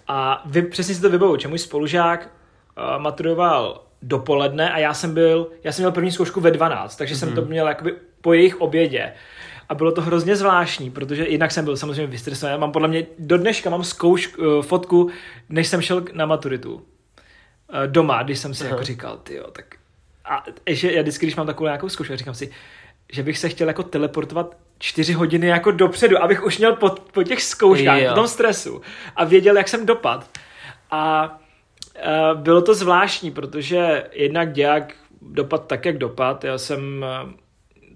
[0.07, 2.29] A vy, přesně si to vybavu, že můj spolužák
[2.77, 7.15] uh, maturoval dopoledne a já jsem byl, já jsem měl první zkoušku ve 12, takže
[7.15, 7.19] mm-hmm.
[7.19, 7.49] jsem to mhm.
[7.49, 9.13] měl jakoby po jejich obědě.
[9.69, 12.51] A bylo to hrozně zvláštní, protože jinak jsem byl samozřejmě vystresovaný.
[12.51, 15.09] Já mám podle mě, do dneška mám zkouš, uh, fotku,
[15.49, 16.73] než jsem šel na maturitu.
[16.73, 16.81] Uh,
[17.87, 19.65] doma, když jsem si jako říkal, ty tak
[20.25, 22.51] a ještě já vždycky, když mám takovou nějakou zkoušku, říkám si,
[23.13, 27.23] že bych se chtěl jako teleportovat čtyři hodiny jako dopředu, abych už měl po, po
[27.23, 28.09] těch zkouškách, jo.
[28.09, 28.81] po tom stresu
[29.15, 30.29] a věděl, jak jsem dopad.
[30.91, 31.33] A
[32.33, 36.43] uh, bylo to zvláštní, protože jednak děják dopad tak, jak dopad.
[36.43, 37.31] Já jsem uh,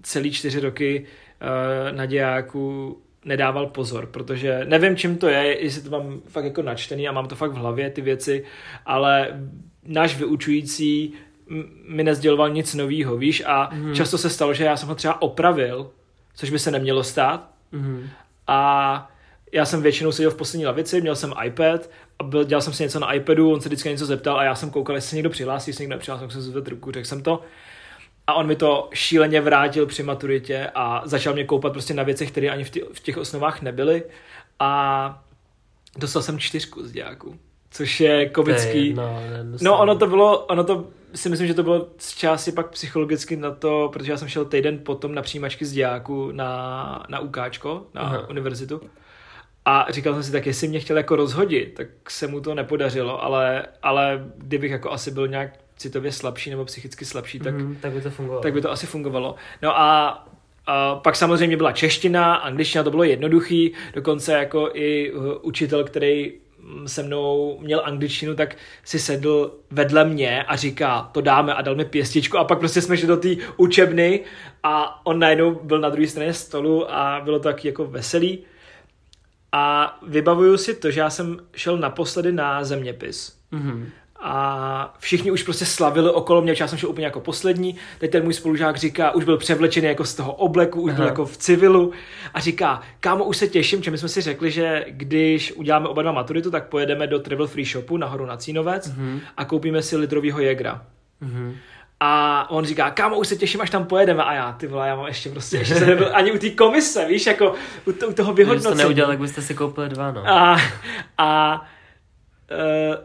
[0.02, 5.90] celý čtyři roky uh, na dějáku nedával pozor, protože nevím, čím to je, jestli to
[5.90, 8.44] mám fakt jako načtený a mám to fakt v hlavě, ty věci,
[8.86, 9.40] ale
[9.84, 11.14] náš vyučující
[11.88, 13.94] mi nezděloval nic novýho, víš, a mm.
[13.94, 15.90] často se stalo, že já jsem ho třeba opravil,
[16.34, 17.50] což by se nemělo stát.
[17.72, 18.08] Mm.
[18.46, 19.10] A
[19.52, 22.82] já jsem většinou seděl v poslední lavici, měl jsem iPad a byl, dělal jsem si
[22.82, 25.30] něco na iPadu, on se vždycky něco zeptal a já jsem koukal, jestli se někdo
[25.30, 27.42] přihlásí, jestli někdo nepřihlásí, jsem se zvedl ruku, řekl jsem to.
[28.26, 32.30] A on mi to šíleně vrátil při maturitě a začal mě koupat prostě na věcech,
[32.30, 34.02] které ani v, tě, v těch osnovách nebyly.
[34.60, 35.22] A
[35.98, 37.38] dostal jsem čtyřku z dějáku,
[37.70, 38.94] což je komický.
[38.94, 39.20] No,
[39.62, 43.36] no, ono to bylo, ono to si myslím, že to bylo z části pak psychologicky
[43.36, 47.86] na to, protože já jsem šel týden potom na přijímačky z dějáku na, na UKčko,
[47.94, 48.28] na Aha.
[48.28, 48.80] univerzitu.
[49.64, 53.24] A říkal jsem si, tak jestli mě chtěl jako rozhodit, tak se mu to nepodařilo,
[53.24, 57.92] ale, ale kdybych jako asi byl nějak citově slabší nebo psychicky slabší, tak, mm, tak
[57.92, 58.42] by to fungovalo.
[58.42, 59.34] Tak by to asi fungovalo.
[59.62, 60.08] No a,
[60.66, 66.32] a pak samozřejmě byla čeština, angličtina, to bylo jednoduchý, dokonce jako i uh, učitel, který
[66.86, 71.74] se mnou měl angličtinu, tak si sedl vedle mě a říká, to dáme a dal
[71.74, 74.24] mi pěstičku a pak prostě jsme šli do té učebny
[74.62, 78.38] a on najednou byl na druhé straně stolu a bylo to taky jako veselý.
[79.52, 83.38] A vybavuju si to, že já jsem šel naposledy na zeměpis.
[83.52, 83.86] Mm-hmm
[84.22, 88.24] a všichni už prostě slavili okolo mě, já jsem šel úplně jako poslední, teď ten
[88.24, 90.96] můj spolužák říká, už byl převlečený jako z toho obleku, už Aha.
[90.96, 91.92] byl jako v civilu
[92.34, 96.02] a říká, kámo, už se těším, že my jsme si řekli, že když uděláme oba
[96.02, 99.20] dva maturitu, tak pojedeme do Travel Free Shopu nahoru na Cínovec uh-huh.
[99.36, 100.82] a koupíme si litrovýho jegra.
[101.22, 101.54] Uh-huh.
[102.00, 104.22] A on říká, kámo, už se těším, až tam pojedeme.
[104.24, 107.06] A já, ty vole, já mám ještě prostě, ještě se nebyl ani u té komise,
[107.06, 107.54] víš, jako
[107.86, 108.74] u, to, u toho vyhodnocení.
[108.74, 110.28] Kdybyste to neudělal, tak byste si koupili dva, no.
[110.28, 110.56] A,
[111.18, 111.64] a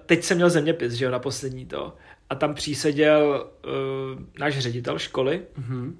[0.05, 1.93] teď jsem měl zeměpis, že jo, na poslední to.
[2.29, 5.93] A tam příseděl uh, náš ředitel školy mm-hmm.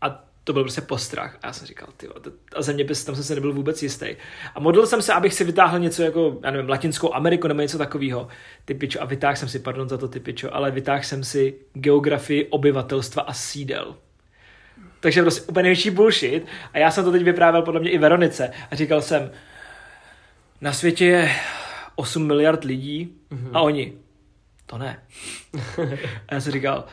[0.00, 1.38] a to byl prostě postrach.
[1.42, 2.08] A já jsem říkal, ty
[2.56, 4.16] a zeměpis, tam jsem se nebyl vůbec jistý.
[4.54, 7.78] A modlil jsem se, abych si vytáhl něco jako, já nevím, Latinskou Ameriku nebo něco
[7.78, 8.28] takového.
[8.64, 11.54] Ty pičo, a vytáhl jsem si, pardon za to ty pičo, ale vytáhl jsem si
[11.72, 13.96] geografii obyvatelstva a sídel.
[15.00, 16.46] Takže prostě úplně největší bullshit.
[16.72, 18.52] A já jsem to teď vyprávěl podle mě i Veronice.
[18.70, 19.30] A říkal jsem,
[20.60, 21.30] na světě je
[21.94, 23.50] 8 miliard lidí mm-hmm.
[23.52, 23.92] a oni,
[24.66, 25.02] to ne.
[26.28, 26.84] a já jsem říkal,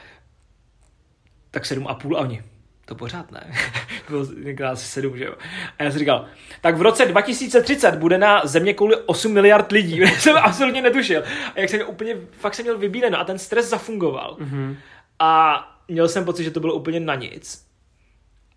[1.51, 2.43] tak 7,5 a oni,
[2.85, 3.53] to pořád ne.
[4.09, 5.35] Bylo někdy asi 7, že jo.
[5.79, 6.25] A já jsem říkal,
[6.61, 9.97] tak v roce 2030 bude na země kouli 8 miliard lidí.
[9.99, 11.23] já jsem absolutně netušil.
[11.55, 14.37] A jak jsem úplně, fakt jsem měl vybíleno a ten stres zafungoval.
[14.39, 14.75] Mm-hmm.
[15.19, 17.65] A měl jsem pocit, že to bylo úplně na nic.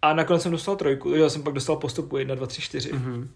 [0.02, 2.92] A nakonec jsem dostal trojku, já jsem pak dostal postupu 1, 2, 3, 4.
[2.92, 3.28] Mm-hmm.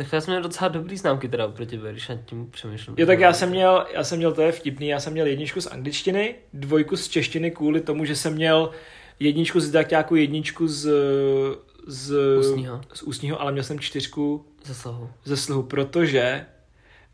[0.00, 2.94] Tak já jsem měl docela dobrý známky teda proti tebe, když nad tím přemýšlím.
[2.98, 5.60] Jo, tak já jsem měl, já jsem měl, to je vtipný, já jsem měl jedničku
[5.60, 8.70] z angličtiny, dvojku z češtiny kvůli tomu, že jsem měl
[9.18, 10.90] jedničku z dakťáku, jedničku z,
[11.86, 12.80] z, ústního.
[12.92, 15.10] z ústního, ale měl jsem čtyřku ze slohu.
[15.24, 16.46] Ze slohu, protože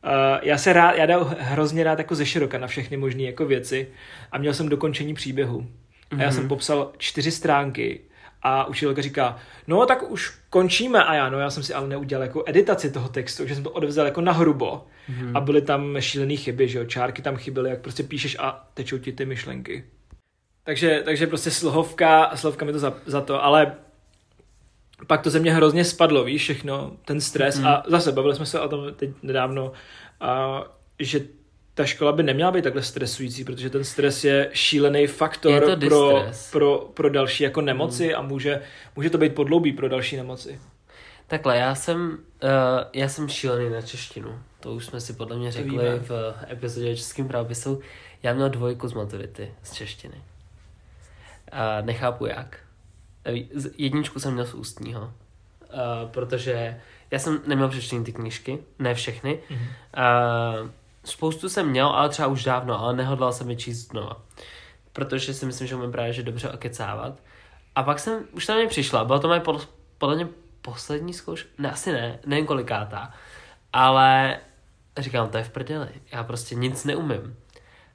[0.05, 0.11] uh,
[0.43, 3.89] já se rád, já dám hrozně rád jako ze široka na všechny možné jako věci
[4.33, 5.61] a měl jsem dokončení příběhu.
[5.61, 6.21] Mm-hmm.
[6.21, 6.49] A já jsem mhm.
[6.49, 8.01] popsal čtyři stránky
[8.47, 12.23] a učitelka říká, no tak už končíme a já, no já jsem si ale neudělal
[12.23, 15.33] jako editaci toho textu, že jsem to odevzal jako na hrubo mm-hmm.
[15.35, 18.99] a byly tam šílené chyby, že jo, čárky tam chyběly, jak prostě píšeš a tečou
[18.99, 19.85] ti ty myšlenky.
[20.65, 23.75] Takže, takže prostě slohovka, slohovka mi to za, za to, ale
[25.07, 27.67] pak to ze mě hrozně spadlo, víš, všechno, ten stres mm.
[27.67, 29.73] a zase bavili jsme se o tom teď nedávno,
[30.21, 30.63] a,
[30.99, 31.21] že
[31.77, 36.27] ta škola by neměla být takhle stresující, protože ten stres je šílený faktor je pro,
[36.53, 38.17] pro, pro další jako nemoci hmm.
[38.17, 38.63] a může,
[38.97, 40.61] může to být podloubí pro další nemoci.
[41.27, 42.49] Takhle, já jsem, uh,
[42.93, 44.39] já jsem šílený na češtinu.
[44.61, 47.81] To už jsme si podle mě řekli v epizodě o českým právopisu.
[48.23, 50.23] Já měl dvojku z maturity z češtiny.
[51.53, 52.59] A nechápu jak.
[53.79, 55.01] Jedničku jsem měl z ústního.
[55.01, 59.39] Uh, protože já jsem neměl přečtený ty knížky, ne všechny.
[59.51, 60.63] Mm-hmm.
[60.63, 60.71] Uh,
[61.07, 64.17] spoustu jsem měl, ale třeba už dávno, ale nehodlal jsem je číst znova.
[64.93, 67.23] Protože si myslím, že umím právě že dobře okecávat.
[67.75, 70.29] A pak jsem, už tam mě přišla, byla to moje pod, podle mě
[70.63, 73.15] poslední zkouška, ne, asi ne, nevím kolikátá,
[73.73, 74.39] ale
[74.99, 77.37] říkám, to je v prdeli, já prostě nic neumím.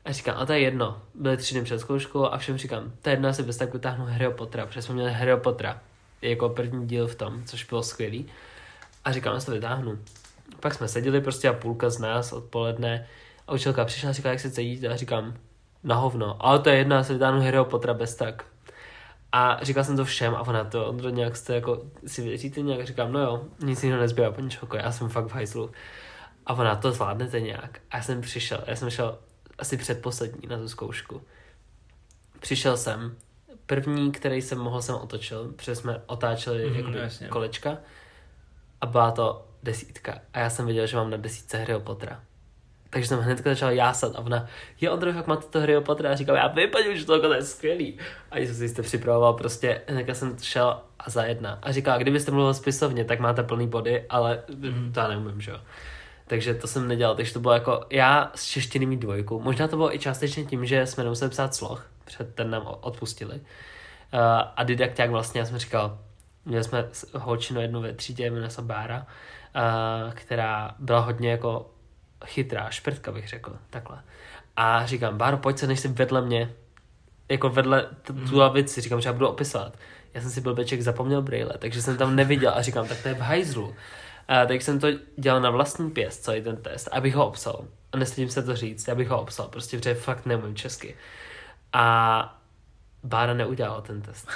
[0.05, 1.01] A říkám, a to je jedno.
[1.15, 4.05] Byly tři dny před zkouškou a všem říkám, to je jedno, asi bez tak vytáhnu
[4.05, 5.81] Harry Pottera, protože jsme měli Harry Pottera
[6.21, 8.29] jako první díl v tom, což bylo skvělý.
[9.05, 9.99] A říkám, já to vytáhnu.
[10.59, 13.07] Pak jsme seděli prostě a půlka z nás odpoledne
[13.47, 15.33] a učitelka přišla a říkala, jak se cítíte a říkám,
[15.83, 16.37] na hovno.
[16.39, 18.45] Ale to je jedno, já se vytáhnu Harryho Pottera bez tak.
[19.31, 22.61] A říkal jsem to všem a ona to, on to nějak jste jako, si věříte
[22.61, 22.87] nějak?
[22.87, 25.71] Říkám, no jo, nic jiného nezbývá, paní Čoko, já jsem fakt v hajzlu.
[26.45, 27.79] A ona, to zvládnete nějak.
[27.91, 29.17] A já jsem přišel, já jsem šel
[29.59, 31.21] asi předposlední na tu zkoušku.
[32.39, 33.15] Přišel jsem,
[33.65, 37.27] první, který jsem mohl, jsem otočil, protože jsme otáčeli mm, jakoby, jasně.
[37.27, 37.77] kolečka
[38.81, 40.19] a byla to desítka.
[40.33, 42.19] A já jsem věděl, že mám na desítce Harryho Pottera.
[42.89, 44.47] Takže jsem hned začal jásat a ona,
[44.81, 46.11] je Ondro, jak máte to Harryho Pottera?
[46.11, 47.97] A říkal, já vypadím, že to je skvělý.
[48.31, 51.59] A když jsem si jste připravoval, prostě hned jsem šel a za jedna.
[51.61, 54.91] A říkal, kdybyste mluvil spisovně, tak máte plný body, ale mm.
[54.93, 55.57] to já neumím, že jo.
[56.27, 59.39] Takže to jsem nedělal, takže to bylo jako, já z češtiny mít dvojku.
[59.39, 63.33] Možná to bylo i částečně tím, že jsme nemuseli psát sloh, před ten nám odpustili.
[63.33, 63.39] Uh,
[64.55, 65.99] a didakták vlastně, já jsem říkal,
[66.45, 69.07] měli jsme holčinu jednu ve třídě, jmenuje se Bára,
[70.13, 71.69] která byla hodně jako
[72.25, 74.03] chytrá, šprtka bych řekl, takhle.
[74.55, 76.53] A říkám, Báro, pojď se, než si vedle mě,
[77.29, 78.33] jako vedle tu mm.
[78.33, 79.77] lavici, říkám, že já budu opisovat.
[80.13, 83.13] Já jsem si blbeček zapomněl brýle, takže jsem tam neviděl a říkám, tak to je
[83.13, 83.75] v hajzlu.
[84.27, 84.87] A tak jsem to
[85.17, 87.65] dělal na vlastní pěst, celý ten test, abych ho obsal.
[87.91, 90.95] A nestydím se to říct, abych ho obsal, prostě protože fakt nemůžu česky.
[91.73, 92.40] A
[93.03, 94.27] Bára neudělala ten test.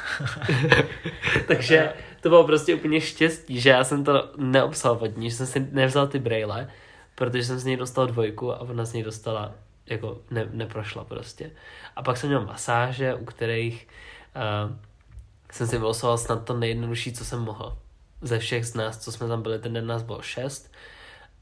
[1.47, 5.47] Takže to bylo prostě úplně štěstí, že já jsem to neobsal od ní, že jsem
[5.47, 6.69] si nevzal ty brejle,
[7.15, 9.53] protože jsem z něj dostal dvojku a ona z něj dostala,
[9.85, 11.51] jako ne, neprošla prostě.
[11.95, 13.87] A pak jsem měl masáže, u kterých
[14.35, 14.75] uh,
[15.51, 17.77] jsem si vylosoval snad to nejjednodušší, co jsem mohl.
[18.21, 20.71] Ze všech z nás, co jsme tam byli, ten den nás bylo šest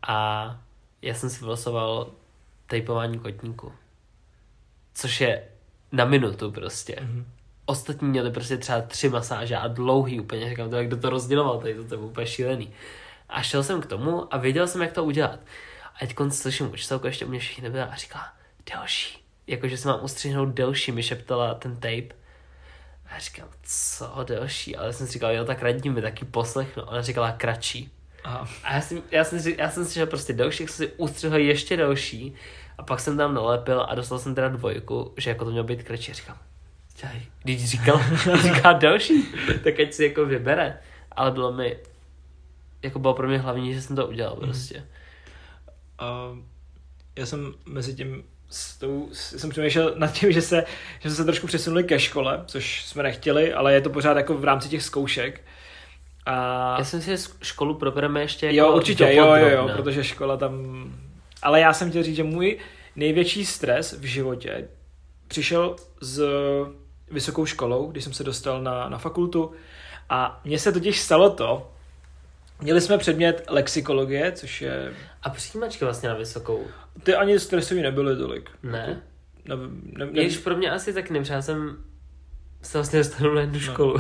[0.07, 0.57] a
[1.01, 2.11] já jsem si vylosoval
[2.67, 3.71] tejpování kotníku.
[4.93, 5.47] Což je
[5.93, 6.95] na minutu prostě.
[6.95, 7.23] Mm-hmm.
[7.65, 10.49] Ostatní měli prostě třeba tři masáže a dlouhý úplně.
[10.49, 12.73] Říkám, to jak kdo to rozděloval, tady to, to je úplně šílený.
[13.29, 15.39] A šel jsem k tomu a věděl jsem, jak to udělat.
[15.95, 18.33] A teď konc slyším učitelku, ještě u mě všichni nebyla a říká,
[18.73, 19.23] delší.
[19.47, 22.15] Jakože se mám ustřihnout delší, mi šeptala ten tape.
[23.05, 24.75] A já říkám, co delší?
[24.75, 26.83] Ale jsem si říkal, jo, tak radí mi taky poslechnu.
[26.83, 27.91] Ona říkala kratší.
[28.23, 28.47] Aha.
[28.63, 30.93] A já jsem, já jsem, si, já jsem si že prostě delší, jak jsem si
[30.97, 32.35] ustřihl ještě delší.
[32.77, 35.83] A pak jsem tam nalepil a dostal jsem teda dvojku, že jako to mělo být
[35.83, 36.13] kratší.
[36.13, 36.37] Říkám,
[37.43, 38.01] když říkal,
[38.41, 39.27] říká další,
[39.63, 40.79] tak ať si jako vybere.
[41.11, 41.77] Ale bylo mi,
[42.83, 44.41] jako bylo pro mě hlavní, že jsem to udělal mhm.
[44.41, 44.79] prostě.
[44.79, 44.85] Mm.
[45.99, 46.37] A
[47.15, 50.65] já jsem mezi tím s tou, jsem přemýšlel nad tím, že, se,
[50.99, 54.33] že jsme se trošku přesunuli ke škole, což jsme nechtěli, ale je to pořád jako
[54.33, 55.41] v rámci těch zkoušek.
[56.25, 56.75] A...
[56.79, 60.53] Já jsem si školu probereme ještě jako Jo, určitě, jo, jo, jo, protože škola tam...
[61.43, 62.57] Ale já jsem chtěl říct, že můj
[62.95, 64.67] největší stres v životě
[65.27, 66.23] přišel s
[67.11, 69.51] vysokou školou, když jsem se dostal na, na fakultu
[70.09, 71.69] a mně se totiž stalo to,
[72.61, 74.93] Měli jsme předmět lexikologie, což je...
[75.23, 76.67] A přijímačky vlastně na vysokou?
[77.03, 78.49] Ty ani stresový nebyly tolik.
[78.63, 79.01] Ne?
[79.45, 79.55] Ne,
[79.93, 81.77] ne, ne, Jež pro mě asi tak nevím, já jsem
[82.61, 83.59] se vlastně dostal na jednu no.
[83.59, 83.97] školu.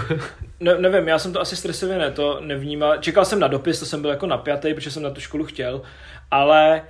[0.59, 2.97] Ne, nevím, já jsem to asi stresově ne, to nevnímal.
[2.97, 5.81] Čekal jsem na dopis, to jsem byl jako napjatý, protože jsem na tu školu chtěl,
[6.31, 6.81] ale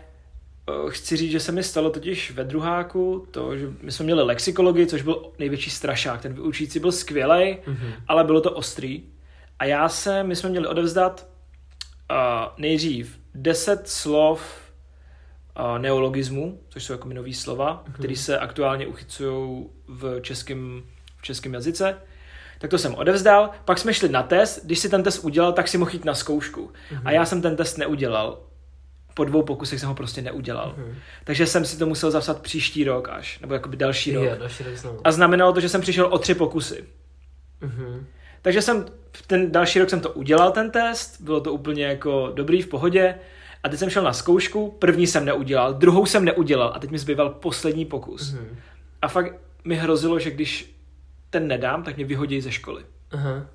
[0.89, 4.87] chci říct, že se mi stalo totiž ve druháku to, že my jsme měli lexikologii,
[4.87, 6.21] což byl největší strašák.
[6.21, 7.93] Ten vyučící byl skvělý, mm-hmm.
[8.07, 9.03] ale bylo to ostrý.
[9.59, 11.27] A já jsem, my jsme měli odevzdat
[12.11, 12.17] uh,
[12.57, 14.41] nejdřív deset slov
[15.59, 17.93] uh, neologismu, což jsou jako nový slova, mm-hmm.
[17.93, 20.83] které se aktuálně uchycují v českém,
[21.17, 21.97] v českém jazyce.
[22.59, 25.67] Tak to jsem odevzdal, pak jsme šli na test, když si ten test udělal, tak
[25.67, 26.71] si mohl jít na zkoušku.
[26.91, 27.01] Mm-hmm.
[27.05, 28.52] A já jsem ten test neudělal.
[29.13, 30.75] Po dvou pokusech jsem ho prostě neudělal.
[30.77, 30.95] Mm-hmm.
[31.23, 34.39] Takže jsem si to musel zapsat příští rok až, nebo jakoby další je, rok.
[34.39, 36.83] Další rok A znamenalo to, že jsem přišel o tři pokusy.
[37.61, 38.03] Mm-hmm.
[38.41, 38.85] Takže jsem
[39.27, 43.15] ten další rok jsem to udělal, ten test, bylo to úplně jako dobrý, v pohodě.
[43.63, 46.99] A teď jsem šel na zkoušku, první jsem neudělal, druhou jsem neudělal a teď mi
[46.99, 48.33] zbýval poslední pokus.
[48.33, 48.55] Mm-hmm.
[49.01, 50.75] A fakt mi hrozilo, že když
[51.29, 52.83] ten nedám, tak mě vyhodí ze školy.
[53.11, 53.45] Uh-huh.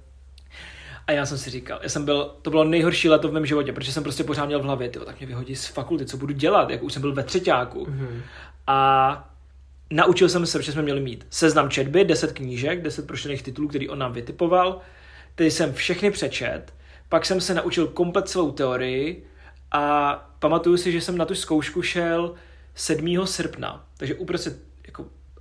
[1.09, 3.73] A já jsem si říkal, já jsem byl, to bylo nejhorší leto v mém životě,
[3.73, 6.35] protože jsem prostě pořád měl v hlavě, tyjo, tak mě vyhodí z fakulty, co budu
[6.35, 7.85] dělat, jak už jsem byl ve třetíku.
[7.85, 8.21] Uh-huh.
[8.67, 9.31] A
[9.91, 13.89] naučil jsem se, že jsme měli mít seznam četby, 10 knížek, 10 prošlených titulů, který
[13.89, 14.81] on nám vytipoval,
[15.35, 16.75] tedy jsem všechny přečet,
[17.09, 19.27] pak jsem se naučil komplet celou teorii
[19.73, 22.35] a pamatuju si, že jsem na tu zkoušku šel
[22.75, 23.27] 7.
[23.27, 24.68] srpna, takže uprostřed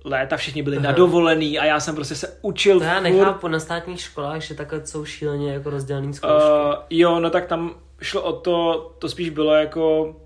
[0.04, 0.86] léta všichni byli Aha.
[0.86, 2.78] nadovolený a já jsem prostě se učil.
[2.78, 6.36] To já nechápu na státních školách, že takhle jsou šíleně jako rozdělený zkoušky.
[6.36, 10.16] Uh, jo, no tak tam šlo o to, to spíš bylo jako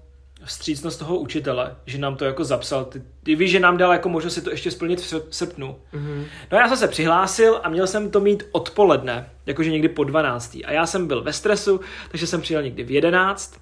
[0.44, 2.84] vstřícnost toho učitele, že nám to jako zapsal.
[2.84, 5.76] Ty, ty víš, že nám dal jako možnost si to ještě splnit v srp- srpnu.
[5.94, 6.24] Mm-hmm.
[6.52, 10.58] No já jsem se přihlásil a měl jsem to mít odpoledne, jakože někdy po 12.
[10.64, 13.60] A já jsem byl ve stresu, takže jsem přijel někdy v 11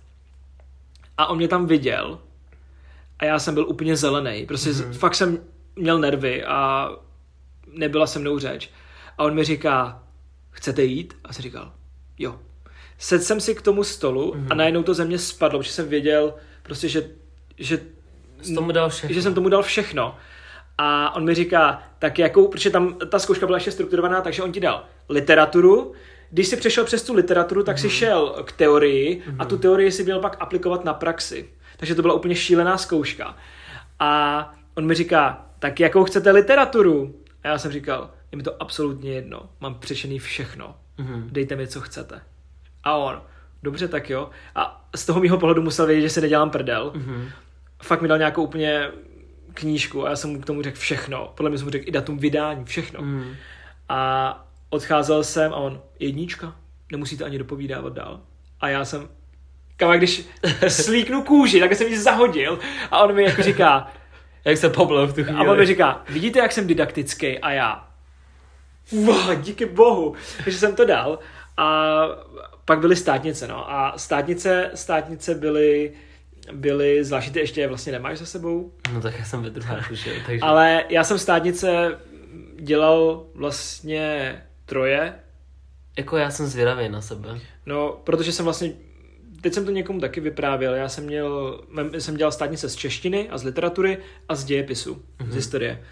[1.18, 2.18] a on mě tam viděl
[3.18, 4.46] a já jsem byl úplně zelený.
[4.46, 4.92] Prostě mm-hmm.
[4.92, 5.38] fakt jsem
[5.76, 6.90] měl nervy a
[7.72, 8.70] nebyla se mnou řeč.
[9.18, 10.02] A on mi říká,
[10.50, 11.16] chcete jít?
[11.24, 11.72] A jsem říkal,
[12.18, 12.40] jo.
[12.98, 14.46] Sedl jsem si k tomu stolu mm-hmm.
[14.50, 17.10] a najednou to ze mě spadlo, protože jsem věděl prostě, že,
[17.58, 17.80] že,
[18.54, 19.14] tomu dal všechno.
[19.14, 20.16] že jsem tomu dal všechno.
[20.78, 24.52] A on mi říká, tak jakou, protože tam ta zkouška byla ještě strukturovaná, takže on
[24.52, 25.92] ti dal literaturu,
[26.30, 27.80] když jsi přešel přes tu literaturu, tak mm-hmm.
[27.80, 27.94] si mhm.
[27.94, 29.36] šel k teorii mm-hmm.
[29.38, 31.48] a tu teorii si měl pak aplikovat na praxi.
[31.76, 33.36] Takže to byla úplně šílená zkouška.
[33.98, 37.14] A on mi říká, tak jakou chcete literaturu?
[37.42, 41.24] A já jsem říkal, je mi to absolutně jedno, mám přečený všechno, mm-hmm.
[41.32, 42.20] dejte mi, co chcete.
[42.84, 43.22] A on,
[43.62, 44.30] dobře, tak jo.
[44.54, 46.92] A z toho mýho pohledu musel vědět, že si nedělám prdel.
[46.96, 47.30] Mm-hmm.
[47.82, 48.90] Fakt mi dal nějakou úplně
[49.54, 51.32] knížku a já jsem mu k tomu řekl všechno.
[51.36, 53.02] Podle mě jsem mu řekl i datum vydání, všechno.
[53.02, 53.34] Mm.
[53.88, 56.56] A odcházel jsem a on, jednička,
[56.92, 58.20] nemusíte ani dopovídávat dál.
[58.60, 59.08] A já jsem,
[59.76, 60.28] kam, když
[60.68, 62.58] slíknu kůži, tak jsem ji zahodil
[62.90, 63.92] a on mi jako říká,
[64.44, 65.38] jak se poblil v tu chvíli.
[65.38, 67.38] A on mi říká, vidíte, jak jsem didaktický?
[67.38, 67.88] A já,
[68.92, 70.14] wow, díky bohu,
[70.46, 71.18] že jsem to dal.
[71.56, 71.92] A
[72.64, 73.72] pak byly státnice, no.
[73.72, 75.92] A státnice, státnice byly,
[76.52, 78.72] byly, zvláště ty ještě vlastně nemáš za sebou.
[78.92, 79.80] No tak já jsem ve druhé
[80.26, 80.40] takže...
[80.42, 81.98] Ale já jsem státnice
[82.60, 84.36] dělal vlastně
[84.66, 85.14] troje.
[85.98, 87.40] Jako já jsem zvědavý na sebe.
[87.66, 88.72] No, protože jsem vlastně
[89.40, 91.60] teď jsem to někomu taky vyprávěl, já jsem měl,
[91.98, 95.24] jsem dělal státnice z češtiny a z literatury a z dějepisu, mm-hmm.
[95.24, 95.34] z mhm.
[95.34, 95.82] historie.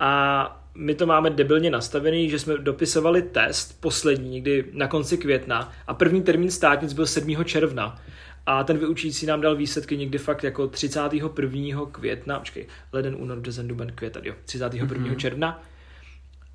[0.00, 5.72] A my to máme debilně nastavený, že jsme dopisovali test poslední, někdy na konci května
[5.86, 7.44] a první termín státnic byl 7.
[7.44, 8.02] června.
[8.46, 11.86] A ten vyučící nám dal výsledky někdy fakt jako 31.
[11.92, 14.86] května, počkej, leden, únor, březen, duben, květen, jo, 31.
[14.86, 15.16] Mm-hmm.
[15.16, 15.62] června.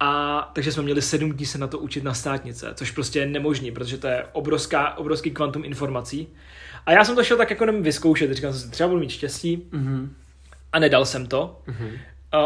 [0.04, 3.26] A takže jsme měli sedm dní se na to učit na státnice, což prostě je
[3.26, 6.28] nemožný, protože to je obrovská, obrovský kvantum informací.
[6.86, 9.10] A já jsem to šel tak jako jenom vyzkoušet, říkal jsem si, třeba budu mít
[9.10, 9.58] štěstí.
[9.58, 10.10] Mm-hmm.
[10.74, 11.62] A nedal jsem to.
[11.68, 11.92] Mm-hmm.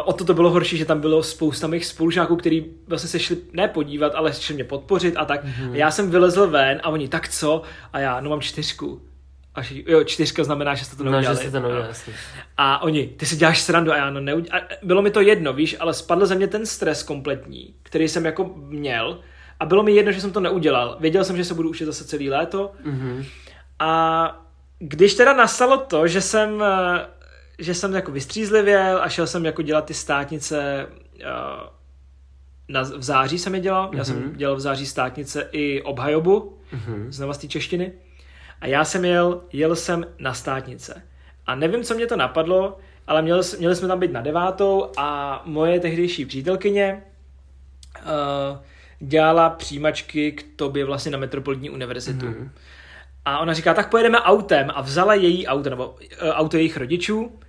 [0.06, 3.38] O to to bylo horší, že tam bylo spousta mých spolužáků, kteří vlastně se šli
[3.54, 5.46] ne podívat, ale šli mě podpořit a tak.
[5.46, 5.72] Mm-hmm.
[5.72, 7.62] A já jsem vylezl ven a oni, tak co?
[7.94, 9.02] A já, no mám čtyřku.
[9.56, 11.26] A že, jo, čtyřka znamená, že jste to neudělali.
[11.28, 12.14] No, že jste to neudělali, no.
[12.58, 14.56] A oni, ty si děláš srandu a já, no neuděl...
[14.56, 18.26] a bylo mi to jedno, víš, ale spadl ze mě ten stres kompletní, který jsem
[18.26, 19.20] jako měl
[19.60, 20.98] a bylo mi jedno, že jsem to neudělal.
[21.00, 23.26] Věděl jsem, že se budu učit zase celý léto mm-hmm.
[23.80, 24.46] a
[24.80, 27.08] když teda nastalo to, že jsem, eh,
[27.60, 30.88] že jsem jako vystřízlivěl a šel jsem jako dělat ty státnice
[31.20, 31.26] eh,
[32.70, 33.98] na, v září jsem je dělal, mm-hmm.
[33.98, 34.38] já jsem mhm.
[34.38, 37.34] dělal v září státnice i obhajobu, mm-hmm.
[37.34, 37.94] z té češtiny.
[38.62, 41.02] A já jsem jel, jel jsem na státnice.
[41.46, 42.78] A nevím, co mě to napadlo,
[43.08, 47.04] ale měli, měli jsme tam být na devátou a moje tehdejší přítelkyně
[48.02, 48.58] uh,
[49.00, 52.26] dělala přijímačky k tobě vlastně na Metropolitní univerzitu.
[52.26, 52.50] Mm-hmm.
[53.26, 57.40] A ona říká, tak pojedeme autem a vzala její auto, nebo uh, auto jejich rodičů,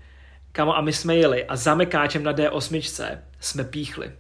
[0.52, 4.12] kamo, a my jsme jeli a zamekáčem na D8 jsme píchli.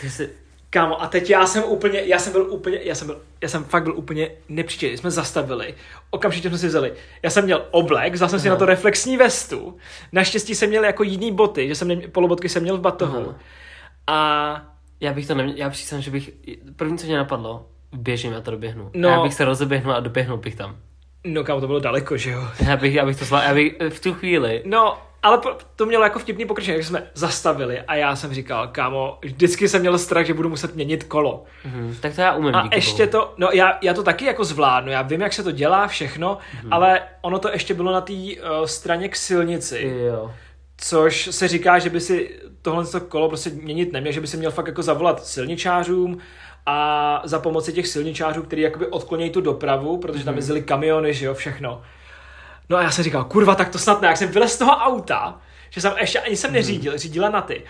[0.00, 0.30] Ty jsi,
[0.74, 3.64] Kámo, a teď já jsem úplně, já jsem byl úplně, já jsem byl, já jsem
[3.64, 4.96] fakt byl úplně nepříčetný.
[4.96, 5.74] Jsme zastavili,
[6.10, 6.92] okamžitě jsme si vzali.
[7.22, 9.76] Já jsem měl oblek, vzal jsem si na to reflexní vestu.
[10.12, 13.16] Naštěstí jsem měl jako jiný boty, že jsem neměl, polobotky jsem měl v batohu.
[13.16, 13.38] Aha.
[14.06, 16.30] A já bych to neměl, já přísám, že bych,
[16.76, 18.90] první, co mě napadlo, běžím, já to doběhnu.
[18.94, 20.76] No, a já bych se rozeběhnul a doběhnul bych tam.
[21.24, 22.48] No kámo, to bylo daleko, že jo?
[22.66, 24.62] Já bych, já bych to zvládl, já bych v tu chvíli.
[24.64, 25.40] No, ale
[25.76, 29.80] to mělo jako vtipný pokračování, že jsme zastavili a já jsem říkal, kámo, vždycky jsem
[29.80, 31.44] měl strach, že budu muset měnit kolo.
[31.66, 31.94] Mm-hmm.
[32.00, 32.54] Tak to já umím.
[32.54, 33.24] A ještě bohu.
[33.24, 36.38] to, no já, já to taky jako zvládnu, já vím, jak se to dělá, všechno,
[36.38, 36.68] mm-hmm.
[36.70, 39.94] ale ono to ještě bylo na té uh, straně k silnici.
[40.06, 40.32] Jo.
[40.76, 44.50] Což se říká, že by si tohle kolo prostě měnit neměl, že by si měl
[44.50, 46.18] fakt jako zavolat silničářům
[46.66, 50.38] a za pomoci těch silničářů, který jakoby odklonějí tu dopravu, protože tam mhm.
[50.38, 51.82] jezdili kamiony, že jo, všechno
[52.70, 54.08] No a já jsem říkal, kurva, tak to snad ne.
[54.08, 55.40] Jak jsem vylez z toho auta,
[55.70, 56.98] že jsem ještě ani jsem neřídil, hmm.
[56.98, 57.62] řídila na ty.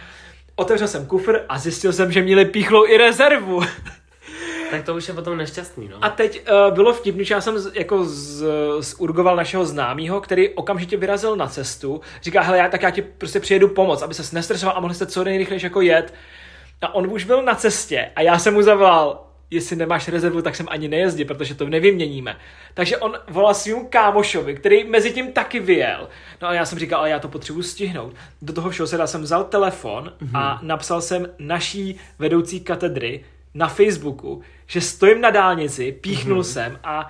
[0.56, 3.62] Otevřel jsem kufr a zjistil jsem, že měli píchlou i rezervu.
[4.70, 5.96] Tak to už je potom nešťastný, no.
[6.00, 8.44] A teď uh, bylo vtipný, že já jsem z, jako z,
[8.80, 12.00] z urgoval našeho známého, který okamžitě vyrazil na cestu.
[12.22, 15.06] Říká, hele, já, tak já ti prostě přijedu pomoc, aby se nestresoval a mohli jste
[15.06, 16.14] co nejrychlejší jako jet.
[16.84, 20.56] A on už byl na cestě a já jsem mu zavolal, jestli nemáš rezervu, tak
[20.56, 22.36] jsem ani nejezdí, protože to nevyměníme.
[22.74, 26.08] Takže on volal svým kámošovi, který mezi tím taky vyjel.
[26.42, 28.14] No a já jsem říkal, ale já to potřebuji stihnout.
[28.42, 30.38] Do toho všeho se jsem vzal telefon mm-hmm.
[30.38, 33.24] a napsal jsem naší vedoucí katedry
[33.54, 36.52] na Facebooku, že stojím na dálnici, píchnul mm-hmm.
[36.52, 37.08] jsem a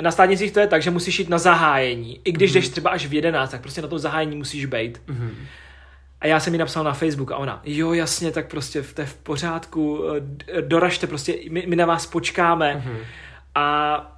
[0.00, 2.20] na státnicích to je tak, že musíš jít na zahájení.
[2.24, 2.54] I když mm-hmm.
[2.54, 5.02] jdeš třeba až v 11, tak prostě na to zahájení musíš být.
[5.06, 5.30] Mm-hmm.
[6.20, 9.06] A já jsem mi napsal na Facebook a ona, jo jasně, tak prostě to je
[9.06, 10.04] v pořádku,
[10.48, 12.84] eh, doražte prostě, my, my na vás počkáme.
[12.86, 12.98] Mm-hmm.
[13.54, 14.16] A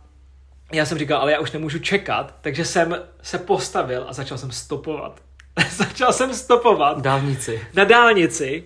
[0.73, 4.51] já jsem říkal, ale já už nemůžu čekat, takže jsem se postavil a začal jsem
[4.51, 5.21] stopovat.
[5.71, 7.01] začal jsem stopovat.
[7.01, 7.61] Dálnici.
[7.75, 8.65] Na dálnici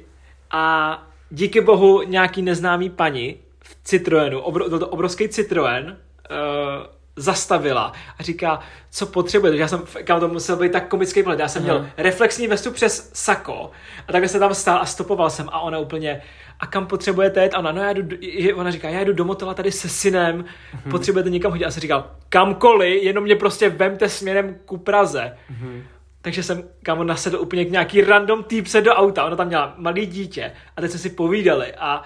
[0.51, 6.87] a díky bohu nějaký neznámý paní v Citroenu, obro, byl to obrovský Citroen, uh,
[7.17, 8.61] zastavila a říká,
[8.91, 9.57] co potřebuje.
[9.57, 11.41] Já jsem, kam to musel být tak komický pohled.
[11.41, 13.71] Já jsem měl reflexní vestu přes sako
[14.09, 16.23] a takhle jsem tam stál a stopoval jsem a ona úplně,
[16.61, 17.55] a kam potřebujete jít?
[17.55, 18.17] A ona, no já jdu,
[18.57, 20.91] ona říká, já jdu do Motela tady se synem, mm-hmm.
[20.91, 21.65] potřebujete někam hodit.
[21.65, 25.37] A jsem říkal, kamkoliv, jenom mě prostě vemte směrem ku Praze.
[25.51, 25.83] Mm-hmm.
[26.23, 30.07] Takže jsem kámo nasedl úplně k nějaký random týpce do auta, ona tam měla malý
[30.07, 32.03] dítě a teď jsme si povídali a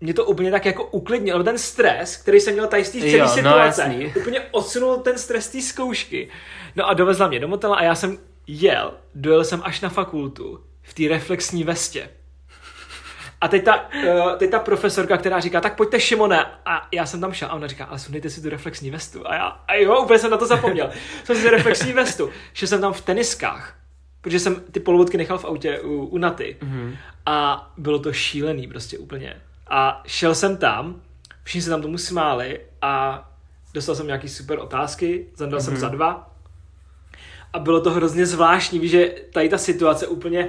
[0.00, 3.18] mě to úplně tak jako uklidnilo, ten stres, který jsem měl tady z té celé
[3.18, 6.28] no, situace, no, úplně odsunul ten stres té zkoušky.
[6.76, 10.60] No a dovezla mě do motela a já jsem jel, dojel jsem až na fakultu
[10.82, 12.08] v té reflexní vestě.
[13.40, 16.46] A teď ta, uh, teď ta profesorka, která říká, tak pojďte Šimone.
[16.66, 19.28] A já jsem tam šel a ona říká, ale sundejte si tu reflexní vestu.
[19.28, 20.90] A já, a jo, úplně jsem na to zapomněl.
[21.24, 22.30] Jsem si reflexní vestu.
[22.54, 23.76] Šel jsem tam v teniskách,
[24.20, 26.56] protože jsem ty polovodky nechal v autě u, u Naty.
[26.60, 26.96] Mm-hmm.
[27.26, 29.40] A bylo to šílený prostě úplně.
[29.66, 31.02] A šel jsem tam,
[31.42, 33.24] všichni se tam tomu smáli a
[33.74, 35.64] dostal jsem nějaký super otázky, zadal mm-hmm.
[35.64, 36.30] jsem za dva.
[37.52, 40.48] A bylo to hrozně zvláštní, víš, že tady ta situace úplně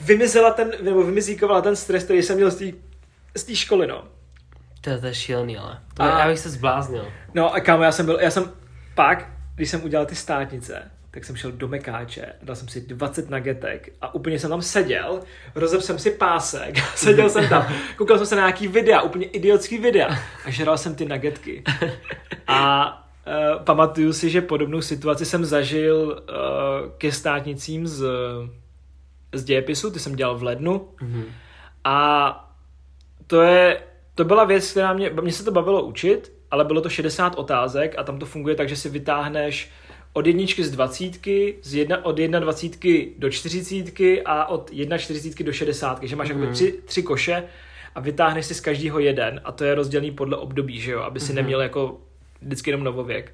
[0.00, 2.50] vymizela ten, nebo vymizíkovala ten stres, který jsem měl
[3.34, 4.04] z té školy, no.
[4.80, 5.78] To, to je šílený, ale.
[5.94, 7.12] To a, já bych se zbláznil.
[7.34, 8.52] No a kámo, já jsem byl, já jsem
[8.94, 13.30] pak, když jsem udělal ty státnice, tak jsem šel do Mekáče, dal jsem si 20
[13.30, 15.20] nagetek a úplně jsem tam seděl,
[15.54, 19.78] rozep jsem si pásek, seděl jsem tam, koukal jsem se na nějaký videa, úplně idiotský
[19.78, 20.08] videa
[20.44, 21.64] a žral jsem ty nagetky.
[22.46, 22.92] A
[23.26, 28.04] uh, pamatuju si, že podobnou situaci jsem zažil uh, ke státnicím z
[29.32, 30.88] z dějepisu, ty jsem dělal v lednu.
[31.02, 31.24] Mm-hmm.
[31.84, 32.54] A
[33.26, 33.82] to je,
[34.14, 37.94] to byla věc, která mě, mě se to bavilo učit, ale bylo to 60 otázek
[37.98, 39.70] a tam to funguje tak, že si vytáhneš
[40.12, 45.44] od jedničky z dvacítky, z jedna, od jedna dvacítky do čtyřicítky a od jedna čtyřicítky
[45.44, 46.40] do šedesátky, že máš mm-hmm.
[46.40, 47.44] jako tři, tři koše
[47.94, 51.20] a vytáhneš si z každého jeden a to je rozdělený podle období, že jo, aby
[51.20, 51.34] si mm-hmm.
[51.34, 52.00] neměl jako
[52.42, 53.32] vždycky jenom novověk.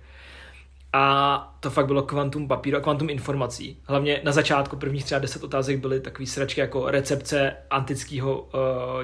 [0.93, 3.79] A to fakt bylo kvantum papíru a kvantum informací.
[3.85, 8.49] Hlavně na začátku prvních třeba deset otázek byly takové sračky jako recepce antického uh,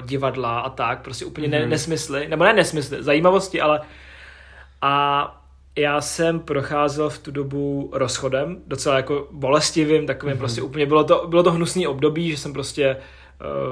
[0.01, 1.51] divadla a tak, prostě úplně mm-hmm.
[1.51, 1.69] ne, mhm.
[1.69, 3.81] nesmysly, nebo ne nesmysly, zajímavosti, ale
[4.81, 5.42] a
[5.75, 10.39] já jsem procházel v tu dobu rozchodem, docela jako bolestivým, takovým mm-hmm.
[10.39, 12.97] prostě úplně, bylo to, bylo to hnusný období, že jsem prostě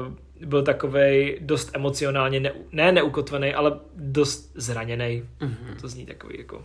[0.05, 5.23] uh, byl takovej dost emocionálně, ne, ne neukotvený, ale dost zraněný.
[5.39, 5.81] Mm-hmm.
[5.81, 6.63] To zní takový jako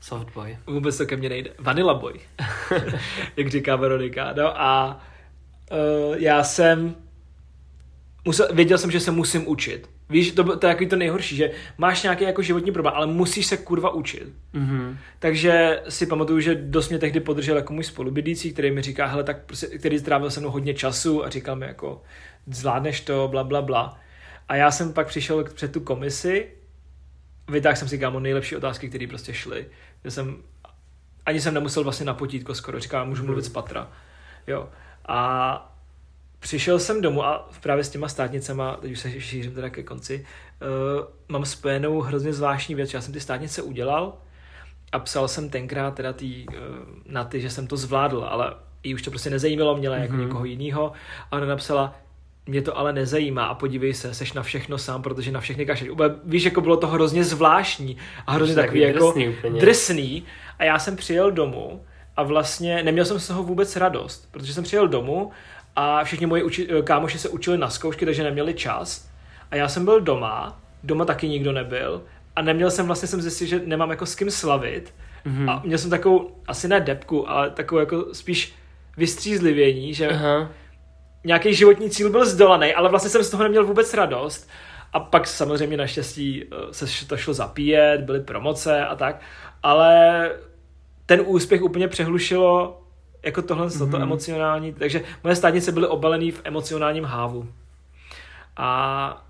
[0.00, 0.58] Softboy.
[0.66, 1.50] Vůbec to ke mně nejde.
[1.58, 2.20] Vanilla boy,
[3.36, 4.32] jak říká Veronika.
[4.36, 5.00] No a
[5.70, 6.94] uh, já jsem
[8.24, 9.90] musel, věděl jsem, že se musím učit.
[10.12, 13.46] Víš, to, to je takový to nejhorší, že máš nějaký jako životní problém, ale musíš
[13.46, 14.28] se kurva učit.
[14.54, 14.96] Mm-hmm.
[15.18, 19.24] Takže si pamatuju, že dost mě tehdy podržel jako můj spolubydlící, který mi říká, hele,
[19.24, 22.02] tak prostě, který strávil se mnou hodně času a říkal mi jako,
[22.46, 24.00] zvládneš to, bla, bla, bla.
[24.48, 26.46] A já jsem pak přišel před tu komisi,
[27.48, 29.66] vytáhl jsem si kámo nejlepší otázky, které prostě šly
[30.04, 30.36] že jsem,
[31.26, 33.88] ani jsem nemusel vlastně na potítko skoro, říkám, můžu mluvit z patra.
[34.46, 34.68] Jo.
[35.08, 35.71] A
[36.42, 40.26] přišel jsem domů a právě s těma státnicema, teď už se šířím teda ke konci,
[40.60, 42.94] uh, mám spojenou hrozně zvláštní věc.
[42.94, 44.14] Já jsem ty státnice udělal
[44.92, 46.54] a psal jsem tenkrát teda tý, uh,
[47.06, 50.26] na ty, že jsem to zvládl, ale i už to prostě nezajímalo, měla jako mm-hmm.
[50.26, 50.92] někoho jiného.
[51.30, 51.94] A ona napsala,
[52.46, 55.88] mě to ale nezajímá a podívej se, seš na všechno sám, protože na všechny kašeš.
[56.24, 60.24] Víš, jako bylo to hrozně zvláštní a hrozně takový, takový jako drsný, drsný.
[60.58, 61.84] A já jsem přijel domů
[62.16, 65.30] a vlastně neměl jsem z toho vůbec radost, protože jsem přijel domů
[65.76, 69.08] a všichni moji uči- kámoši se učili na zkoušky, takže neměli čas.
[69.50, 72.02] A já jsem byl doma, doma taky nikdo nebyl
[72.36, 74.94] a neměl jsem vlastně jsem zjistil, že nemám jako s kým slavit.
[75.26, 75.50] Mm-hmm.
[75.50, 78.54] A měl jsem takovou, asi ne depku, ale takovou jako spíš
[78.96, 80.48] vystřízlivění, že Aha
[81.24, 84.48] nějaký životní cíl byl zdolaný, ale vlastně jsem z toho neměl vůbec radost.
[84.92, 89.20] A pak samozřejmě naštěstí eh, se to šlo zapíjet, byly promoce a tak,
[89.62, 90.30] ale
[91.06, 92.81] ten úspěch úplně přehlušilo
[93.22, 93.90] jako tohle, mm-hmm.
[93.90, 97.48] to emocionální, takže moje státnice byly obalený v emocionálním hávu.
[98.56, 99.26] A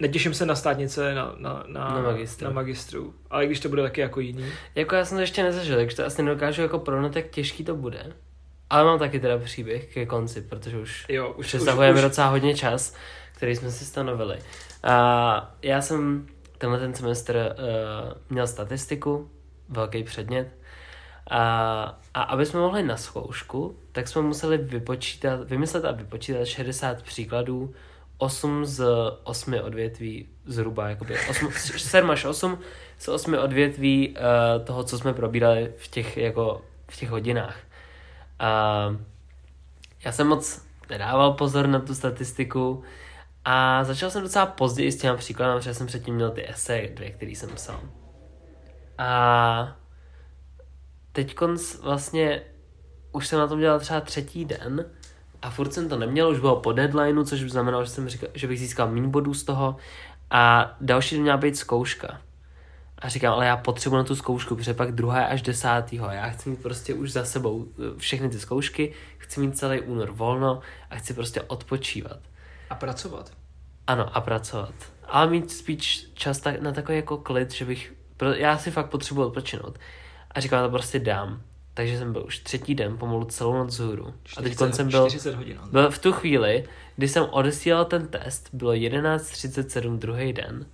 [0.00, 2.44] netěším se na státnice na, na, na, na, magistru.
[2.44, 4.44] na magistru, ale když to bude taky jako jiný.
[4.74, 7.76] Jako já jsem to ještě nezažil, takže to asi nedokážu jako pronat, jak těžký to
[7.76, 8.12] bude.
[8.70, 12.54] Ale mám taky teda příběh ke konci, protože už, jo, už přesahujeme už, docela hodně
[12.54, 12.94] čas,
[13.32, 14.38] který jsme si stanovili.
[14.82, 16.26] A já jsem
[16.58, 19.30] tenhle ten semestr uh, měl statistiku,
[19.68, 20.48] velký předmět.
[21.30, 27.02] A, a aby jsme mohli na zkoušku, tak jsme museli vypočítat, vymyslet a vypočítat 60
[27.02, 27.74] příkladů,
[28.18, 28.84] 8 z
[29.24, 32.58] 8 odvětví zhruba, jakoby 8, 7 až 8
[32.98, 37.56] z 8 odvětví uh, toho, co jsme probírali v těch, jako, v těch hodinách.
[38.38, 38.96] A
[40.04, 42.82] já jsem moc nedával pozor na tu statistiku
[43.44, 47.10] a začal jsem docela později s těma příkladem, protože jsem předtím měl ty eseje, dvě,
[47.10, 47.80] které jsem psal.
[48.98, 49.76] A
[51.14, 51.36] teď
[51.82, 52.42] vlastně
[53.12, 54.84] už jsem na tom dělal třeba třetí den
[55.42, 58.28] a furt jsem to neměl, už bylo po deadlineu, což by znamenalo, že, jsem říkal,
[58.34, 59.76] že bych získal méně bodů z toho
[60.30, 62.20] a další den měla být zkouška.
[62.98, 66.10] A říkám, ale já potřebuji na tu zkoušku, protože pak druhá až desátýho.
[66.10, 70.10] Já chci mít prostě už za sebou eh, všechny ty zkoušky, chci mít celý únor
[70.10, 70.60] volno
[70.90, 72.18] a chci prostě odpočívat.
[72.70, 73.32] A pracovat.
[73.86, 74.74] Ano, a pracovat.
[75.08, 77.94] Ale mít spíš čas tak, na takový jako klid, že bych,
[78.36, 79.78] já si fakt potřebuji odpočinout.
[80.34, 81.40] A říkám, to prostě dám.
[81.74, 84.14] Takže jsem byl už třetí den pomalu celou noc zhůru.
[84.36, 86.64] A teď jsem byl, hodin, byl v tu chvíli,
[86.96, 90.66] kdy jsem odesílal ten test, bylo 11.37 druhý den.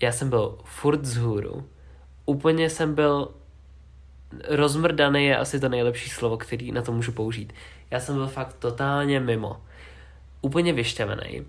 [0.00, 1.68] Já jsem byl furt zhůru.
[2.26, 3.28] Úplně jsem byl
[4.48, 7.52] rozmrdaný je asi to nejlepší slovo, který na to můžu použít.
[7.90, 9.62] Já jsem byl fakt totálně mimo.
[10.40, 11.44] Úplně vyšťavený.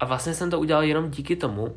[0.00, 1.76] A vlastně jsem to udělal jenom díky tomu,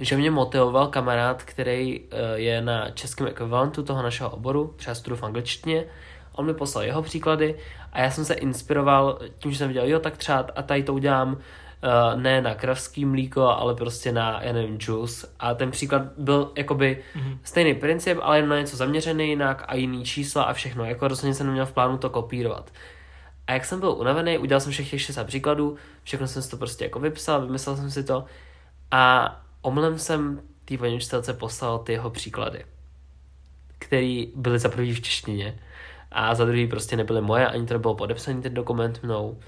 [0.00, 5.16] že mě motivoval kamarád, který uh, je na českém ekvivalentu toho našeho oboru, třeba studu
[5.16, 5.84] v angličtině.
[6.32, 7.54] On mi poslal jeho příklady
[7.92, 10.94] a já jsem se inspiroval tím, že jsem viděl, jo, tak třeba a tady to
[10.94, 15.28] udělám uh, ne na kravský mlíko, ale prostě na, já nevím, juice.
[15.40, 17.38] A ten příklad byl jakoby mm-hmm.
[17.44, 20.84] stejný princip, ale jen na něco zaměřený jinak a jiný čísla a všechno.
[20.84, 22.70] Jako rozhodně jsem neměl v plánu to kopírovat.
[23.46, 26.56] A jak jsem byl unavený, udělal jsem všech těch 60 příkladů, všechno jsem si to
[26.56, 28.24] prostě jako vypsal, vymyslel jsem si to
[28.90, 32.64] a omlem jsem té paní učitelce poslal ty jeho příklady,
[33.78, 35.58] které byly za prvý v češtině
[36.12, 39.38] a za druhý prostě nebyly moje, ani to nebylo podepsaný ten dokument mnou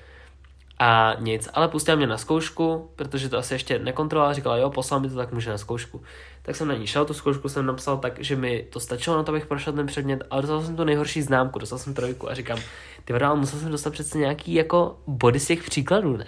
[0.78, 5.00] a nic, ale pustila mě na zkoušku, protože to asi ještě nekontrolovala, říkala, jo, poslal
[5.00, 6.02] mi to, tak může na zkoušku.
[6.42, 9.22] Tak jsem na ní šel, tu zkoušku jsem napsal tak, že mi to stačilo na
[9.22, 12.34] to, abych prošel ten předmět, ale dostal jsem tu nejhorší známku, dostal jsem trojku a
[12.34, 12.58] říkám,
[13.04, 16.26] ty ale musel jsem dostat přece nějaký jako body z těch příkladů, ne?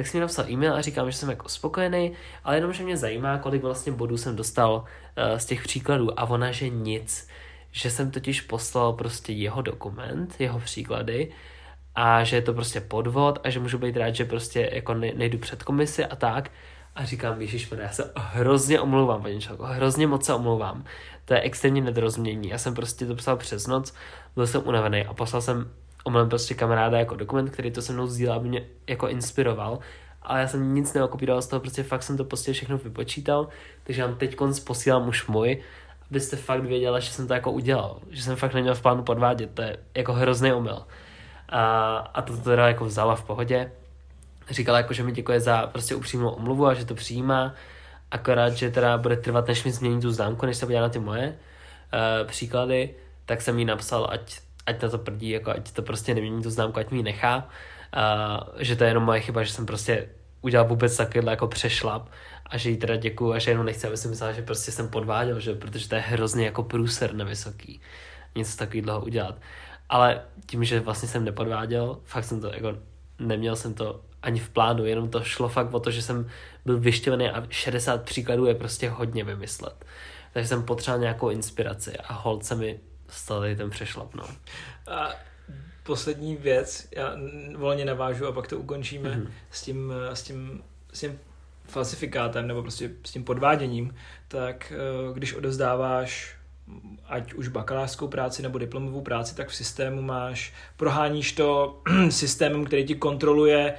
[0.00, 2.12] Tak jsem mi napsal e-mail a říkám, že jsem jako spokojený,
[2.44, 6.24] ale jenom, že mě zajímá, kolik vlastně bodů jsem dostal uh, z těch příkladů a
[6.24, 7.28] ona, že nic,
[7.70, 11.32] že jsem totiž poslal prostě jeho dokument, jeho příklady
[11.94, 15.38] a že je to prostě podvod a že můžu být rád, že prostě jako nejdu
[15.38, 16.50] před komisi a tak.
[16.94, 20.84] A říkám, Ježíš, já se hrozně omlouvám, paní Čelko, hrozně moc se omlouvám.
[21.24, 22.48] To je extrémně nedorozumění.
[22.48, 23.94] Já jsem prostě to psal přes noc,
[24.34, 25.70] byl jsem unavený a poslal jsem
[26.04, 29.78] omylem prostě kamaráda jako dokument, který to se mnou sdílel, aby mě jako inspiroval.
[30.22, 33.48] Ale já jsem nic neokopíroval z toho, prostě fakt jsem to prostě všechno vypočítal,
[33.84, 35.62] takže vám teď konc posílám už můj,
[36.10, 39.50] abyste fakt věděla, že jsem to jako udělal, že jsem fakt neměl v plánu podvádět,
[39.54, 40.82] to je jako hrozný omyl.
[41.48, 43.72] A, a to teda jako vzala v pohodě.
[44.50, 47.54] Říkala jako, že mi děkuje za prostě upřímnou omluvu a že to přijímá,
[48.10, 50.98] akorát, že teda bude trvat, než mi změní tu známku, než se podívá na ty
[50.98, 52.94] moje uh, příklady,
[53.26, 56.50] tak jsem jí napsal, ať ať na to prdí, jako ať to prostě nemění tu
[56.50, 57.48] známku, ať mi ji nechá.
[57.92, 60.08] A, že to je jenom moje chyba, že jsem prostě
[60.40, 62.08] udělal vůbec takovýhle jako přešlap
[62.46, 64.88] a že jí teda děkuju a že jenom nechci, aby si myslela, že prostě jsem
[64.88, 67.80] podváděl, že protože to je hrozně jako průser na vysoký
[68.34, 69.38] něco takového udělat.
[69.88, 72.76] Ale tím, že vlastně jsem nepodváděl, fakt jsem to jako
[73.18, 76.26] neměl jsem to ani v plánu, jenom to šlo fakt o to, že jsem
[76.64, 79.84] byl vyštěvený a 60 příkladů je prostě hodně vymyslet.
[80.32, 82.80] Takže jsem potřeboval nějakou inspiraci a hold se mi
[83.10, 84.24] stal tady ten přešlap, no.
[84.86, 85.10] A
[85.82, 87.16] poslední věc, já
[87.56, 89.30] volně navážu a pak to ukončíme mm-hmm.
[89.50, 91.18] s, tím, s, tím, s tím
[91.64, 93.94] falsifikátem nebo prostě s tím podváděním,
[94.28, 96.40] tak eh, když odezdáváš
[97.06, 101.80] ať už bakalářskou práci nebo diplomovou práci, tak v systému máš, proháníš to
[102.10, 103.74] systémem, který ti kontroluje,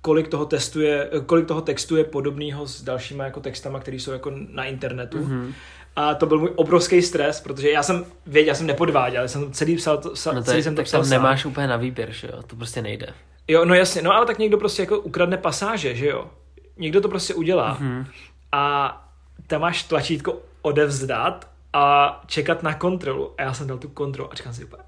[0.00, 4.32] kolik toho, testuje, kolik toho textu je podobného s dalšíma jako textama, které jsou jako
[4.50, 5.18] na internetu.
[5.18, 5.52] Mm-hmm.
[5.96, 9.52] A to byl můj obrovský stres, protože já jsem věděl, já jsem nepodváděl, já jsem
[9.52, 12.12] celý psal, to, no to celý je, jsem to psal tam nemáš úplně na výběr,
[12.12, 13.06] že jo, to prostě nejde.
[13.48, 16.30] Jo, no jasně, no ale tak někdo prostě jako ukradne pasáže, že jo.
[16.76, 17.78] Někdo to prostě udělá.
[17.80, 18.06] Mm-hmm.
[18.52, 19.06] A
[19.46, 23.32] tam máš tlačítko odevzdat a čekat na kontrolu.
[23.38, 24.82] A já jsem dal tu kontrolu a říkám si úplně,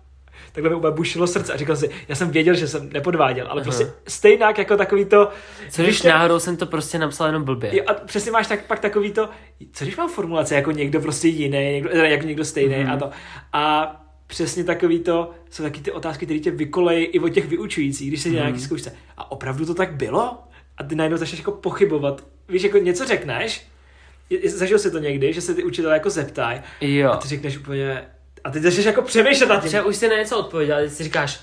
[0.53, 3.61] takhle mi úplně bušilo srdce a říkal si, já jsem věděl, že jsem nepodváděl, ale
[3.61, 3.71] Aha.
[3.71, 5.31] prostě stejnak jako takový to...
[5.71, 6.09] Co když te...
[6.09, 7.77] náhodou jsem to prostě napsal jenom blbě.
[7.77, 9.29] Jo, a přesně máš tak, pak takový to,
[9.73, 12.93] co když mám formulace jako někdo prostě jiný, někdo, jako někdo stejný mm-hmm.
[12.93, 13.11] a to.
[13.53, 13.95] A
[14.27, 18.23] přesně takový to, jsou taky ty otázky, které tě vykolejí i od těch vyučujících, když
[18.23, 18.33] se mm-hmm.
[18.33, 18.93] nějaký zkoušce.
[19.17, 20.39] A opravdu to tak bylo?
[20.77, 22.25] A ty najednou začneš jako pochybovat.
[22.49, 23.67] Víš, jako něco řekneš
[24.45, 27.11] zažil si to někdy, že se ty učitelé jako zeptají Jo.
[27.11, 28.07] a ty řekneš úplně,
[28.49, 29.69] a ty začneš jako přemýšlet nad tím.
[29.69, 31.41] Třeba už si na něco odpověděl, ale ty si říkáš,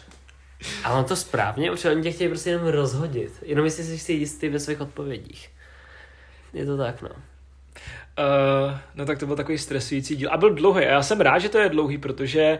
[0.83, 3.43] a on to správně, už oni tě chtějí prostě jenom rozhodit.
[3.45, 5.49] Jenom jestli jsi si jistý ve svých odpovědích.
[6.53, 7.09] Je to tak, no.
[7.09, 10.29] Uh, no tak to byl takový stresující díl.
[10.31, 10.85] A byl dlouhý.
[10.85, 12.59] A já jsem rád, že to je dlouhý, protože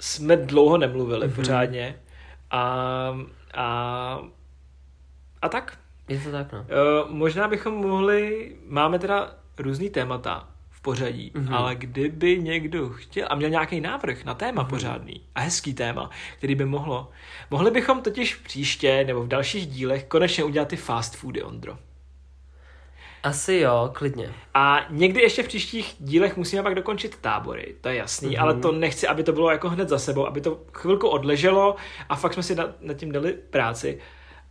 [0.00, 1.30] jsme dlouho nemluvili Mhm.
[1.32, 1.36] mm-hmm.
[1.36, 2.00] pořádně.
[2.50, 2.62] A,
[3.54, 4.18] a,
[5.42, 5.78] a tak.
[6.08, 6.58] Je to tak, no.
[6.58, 10.48] Uh, možná bychom mohli, máme teda různý témata
[10.88, 11.46] pořadí, Mhm.
[11.46, 11.54] mm-hmm.
[11.56, 14.68] ale kdyby někdo chtěl a měl nějaký návrh na téma mm-hmm.
[14.68, 17.10] pořádný a hezký téma, který by mohlo,
[17.50, 21.78] mohli bychom totiž příště nebo v dalších dílech konečně udělat ty fast foody, Ondro.
[23.22, 24.32] Asi jo, klidně.
[24.54, 28.42] A někdy ještě v příštích dílech musíme pak dokončit tábory, to je jasný, mm-hmm.
[28.42, 31.76] ale to nechci, aby to bylo jako hned za sebou, aby to chvilku odleželo
[32.08, 33.98] a fakt jsme si nad, nad tím dali práci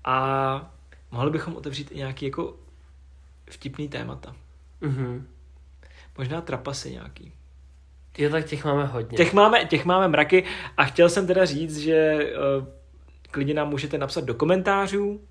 [0.05, 0.71] a
[1.11, 2.55] mohli bychom otevřít i nějaký jako
[3.49, 4.35] vtipný témata.
[4.81, 5.27] Mhm.
[6.17, 7.33] Možná trapasy nějaký.
[8.17, 9.17] Jo, tak těch máme hodně.
[9.17, 10.43] Těch máme, těch máme mraky
[10.77, 12.15] a chtěl jsem teda říct, že
[12.59, 12.67] uh,
[13.31, 15.21] klidně nám můžete napsat do komentářů.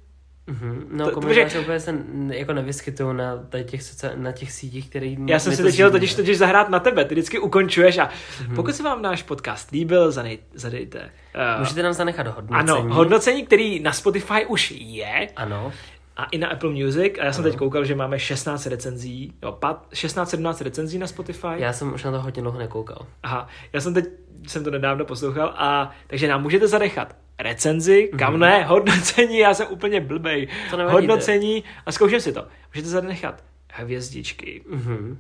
[0.46, 0.86] Mhm.
[0.90, 1.94] No, To- to, komentáře úplně se
[2.30, 3.80] jako nevyskytují na těch,
[4.14, 7.14] na těch sítích, který Já jsem si teď chtěl totiž, totiž zahrát na tebe, ty
[7.14, 8.10] vždycky ukončuješ a
[8.54, 10.98] pokud se vám náš podcast líbil, zanej, zadejte.
[11.00, 12.70] Uh, Můžete nám zanechat hodnocení.
[12.70, 15.72] ano, hodnocení, který na Spotify už je Ano.
[16.16, 17.50] A i na Apple Music a já jsem Ano.
[17.50, 19.58] teď koukal, že máme 16 recenzí, jo,
[19.92, 21.46] 16-17 recenzí na Spotify.
[21.56, 23.06] Já jsem už na to hodně dlouho nekoukal.
[23.22, 24.04] Aha, já jsem teď,
[24.46, 28.40] jsem to nedávno poslouchal a takže nám můžete zanechat recenzi, kam Mhm.
[28.40, 30.48] ne, hodnocení, já jsem úplně blbej.
[30.70, 32.46] To hodnocení a zkouším si to.
[32.74, 34.62] Můžete zanechat hvězdičky.
[34.68, 35.18] Mhm.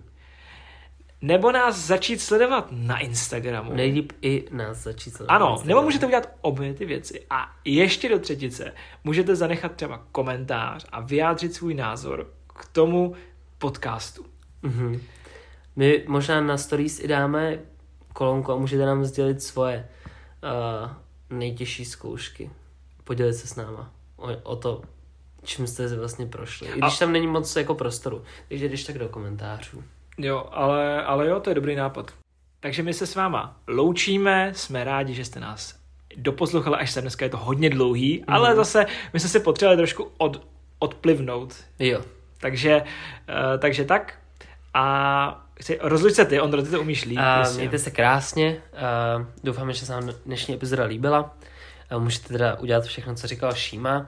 [1.22, 3.74] Nebo nás začít sledovat na Instagramu.
[3.74, 7.26] Nejlíp i nás začít sledovat Ano, nebo můžete udělat obě ty věci.
[7.30, 8.72] A ještě do třetice
[9.04, 13.14] můžete zanechat třeba komentář a vyjádřit svůj názor k tomu
[13.58, 14.26] podcastu.
[14.62, 15.00] Mhm.
[15.76, 17.58] My možná na stories i dáme
[18.12, 19.88] kolonku a můžete nám sdělit svoje
[20.42, 20.90] uh,
[21.38, 22.50] nejtěžší zkoušky.
[23.04, 24.82] Podělit se s náma o, o to,
[25.42, 26.68] čím jste vlastně prošli.
[26.68, 28.22] I když A- tam není moc jako prostoru.
[28.48, 29.84] Takže když tak do komentářů.
[30.18, 32.12] Jo, ale, ale jo, to je dobrý nápad.
[32.60, 35.86] Takže my se s váma loučíme, jsme rádi, že jste nás
[36.16, 37.02] doposlouchali až sem.
[37.02, 38.34] Dneska je to hodně dlouhý, mm.
[38.34, 40.46] ale zase my jsme se potřebovali trošku od,
[40.78, 41.54] odplivnout.
[41.78, 42.00] Jo.
[42.40, 44.18] Takže, uh, takže tak.
[44.74, 47.18] A chci, rozluč se ty, Ondro, ty to umíš líp.
[47.36, 47.56] Prostě.
[47.56, 48.62] mějte se krásně.
[49.18, 51.36] Uh, doufáme, že se vám dnešní epizoda líbila.
[51.92, 54.06] Uh, můžete teda udělat všechno, co říkal Šíma.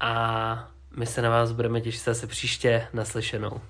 [0.00, 3.60] A my se na vás budeme těšit zase příště naslyšenou.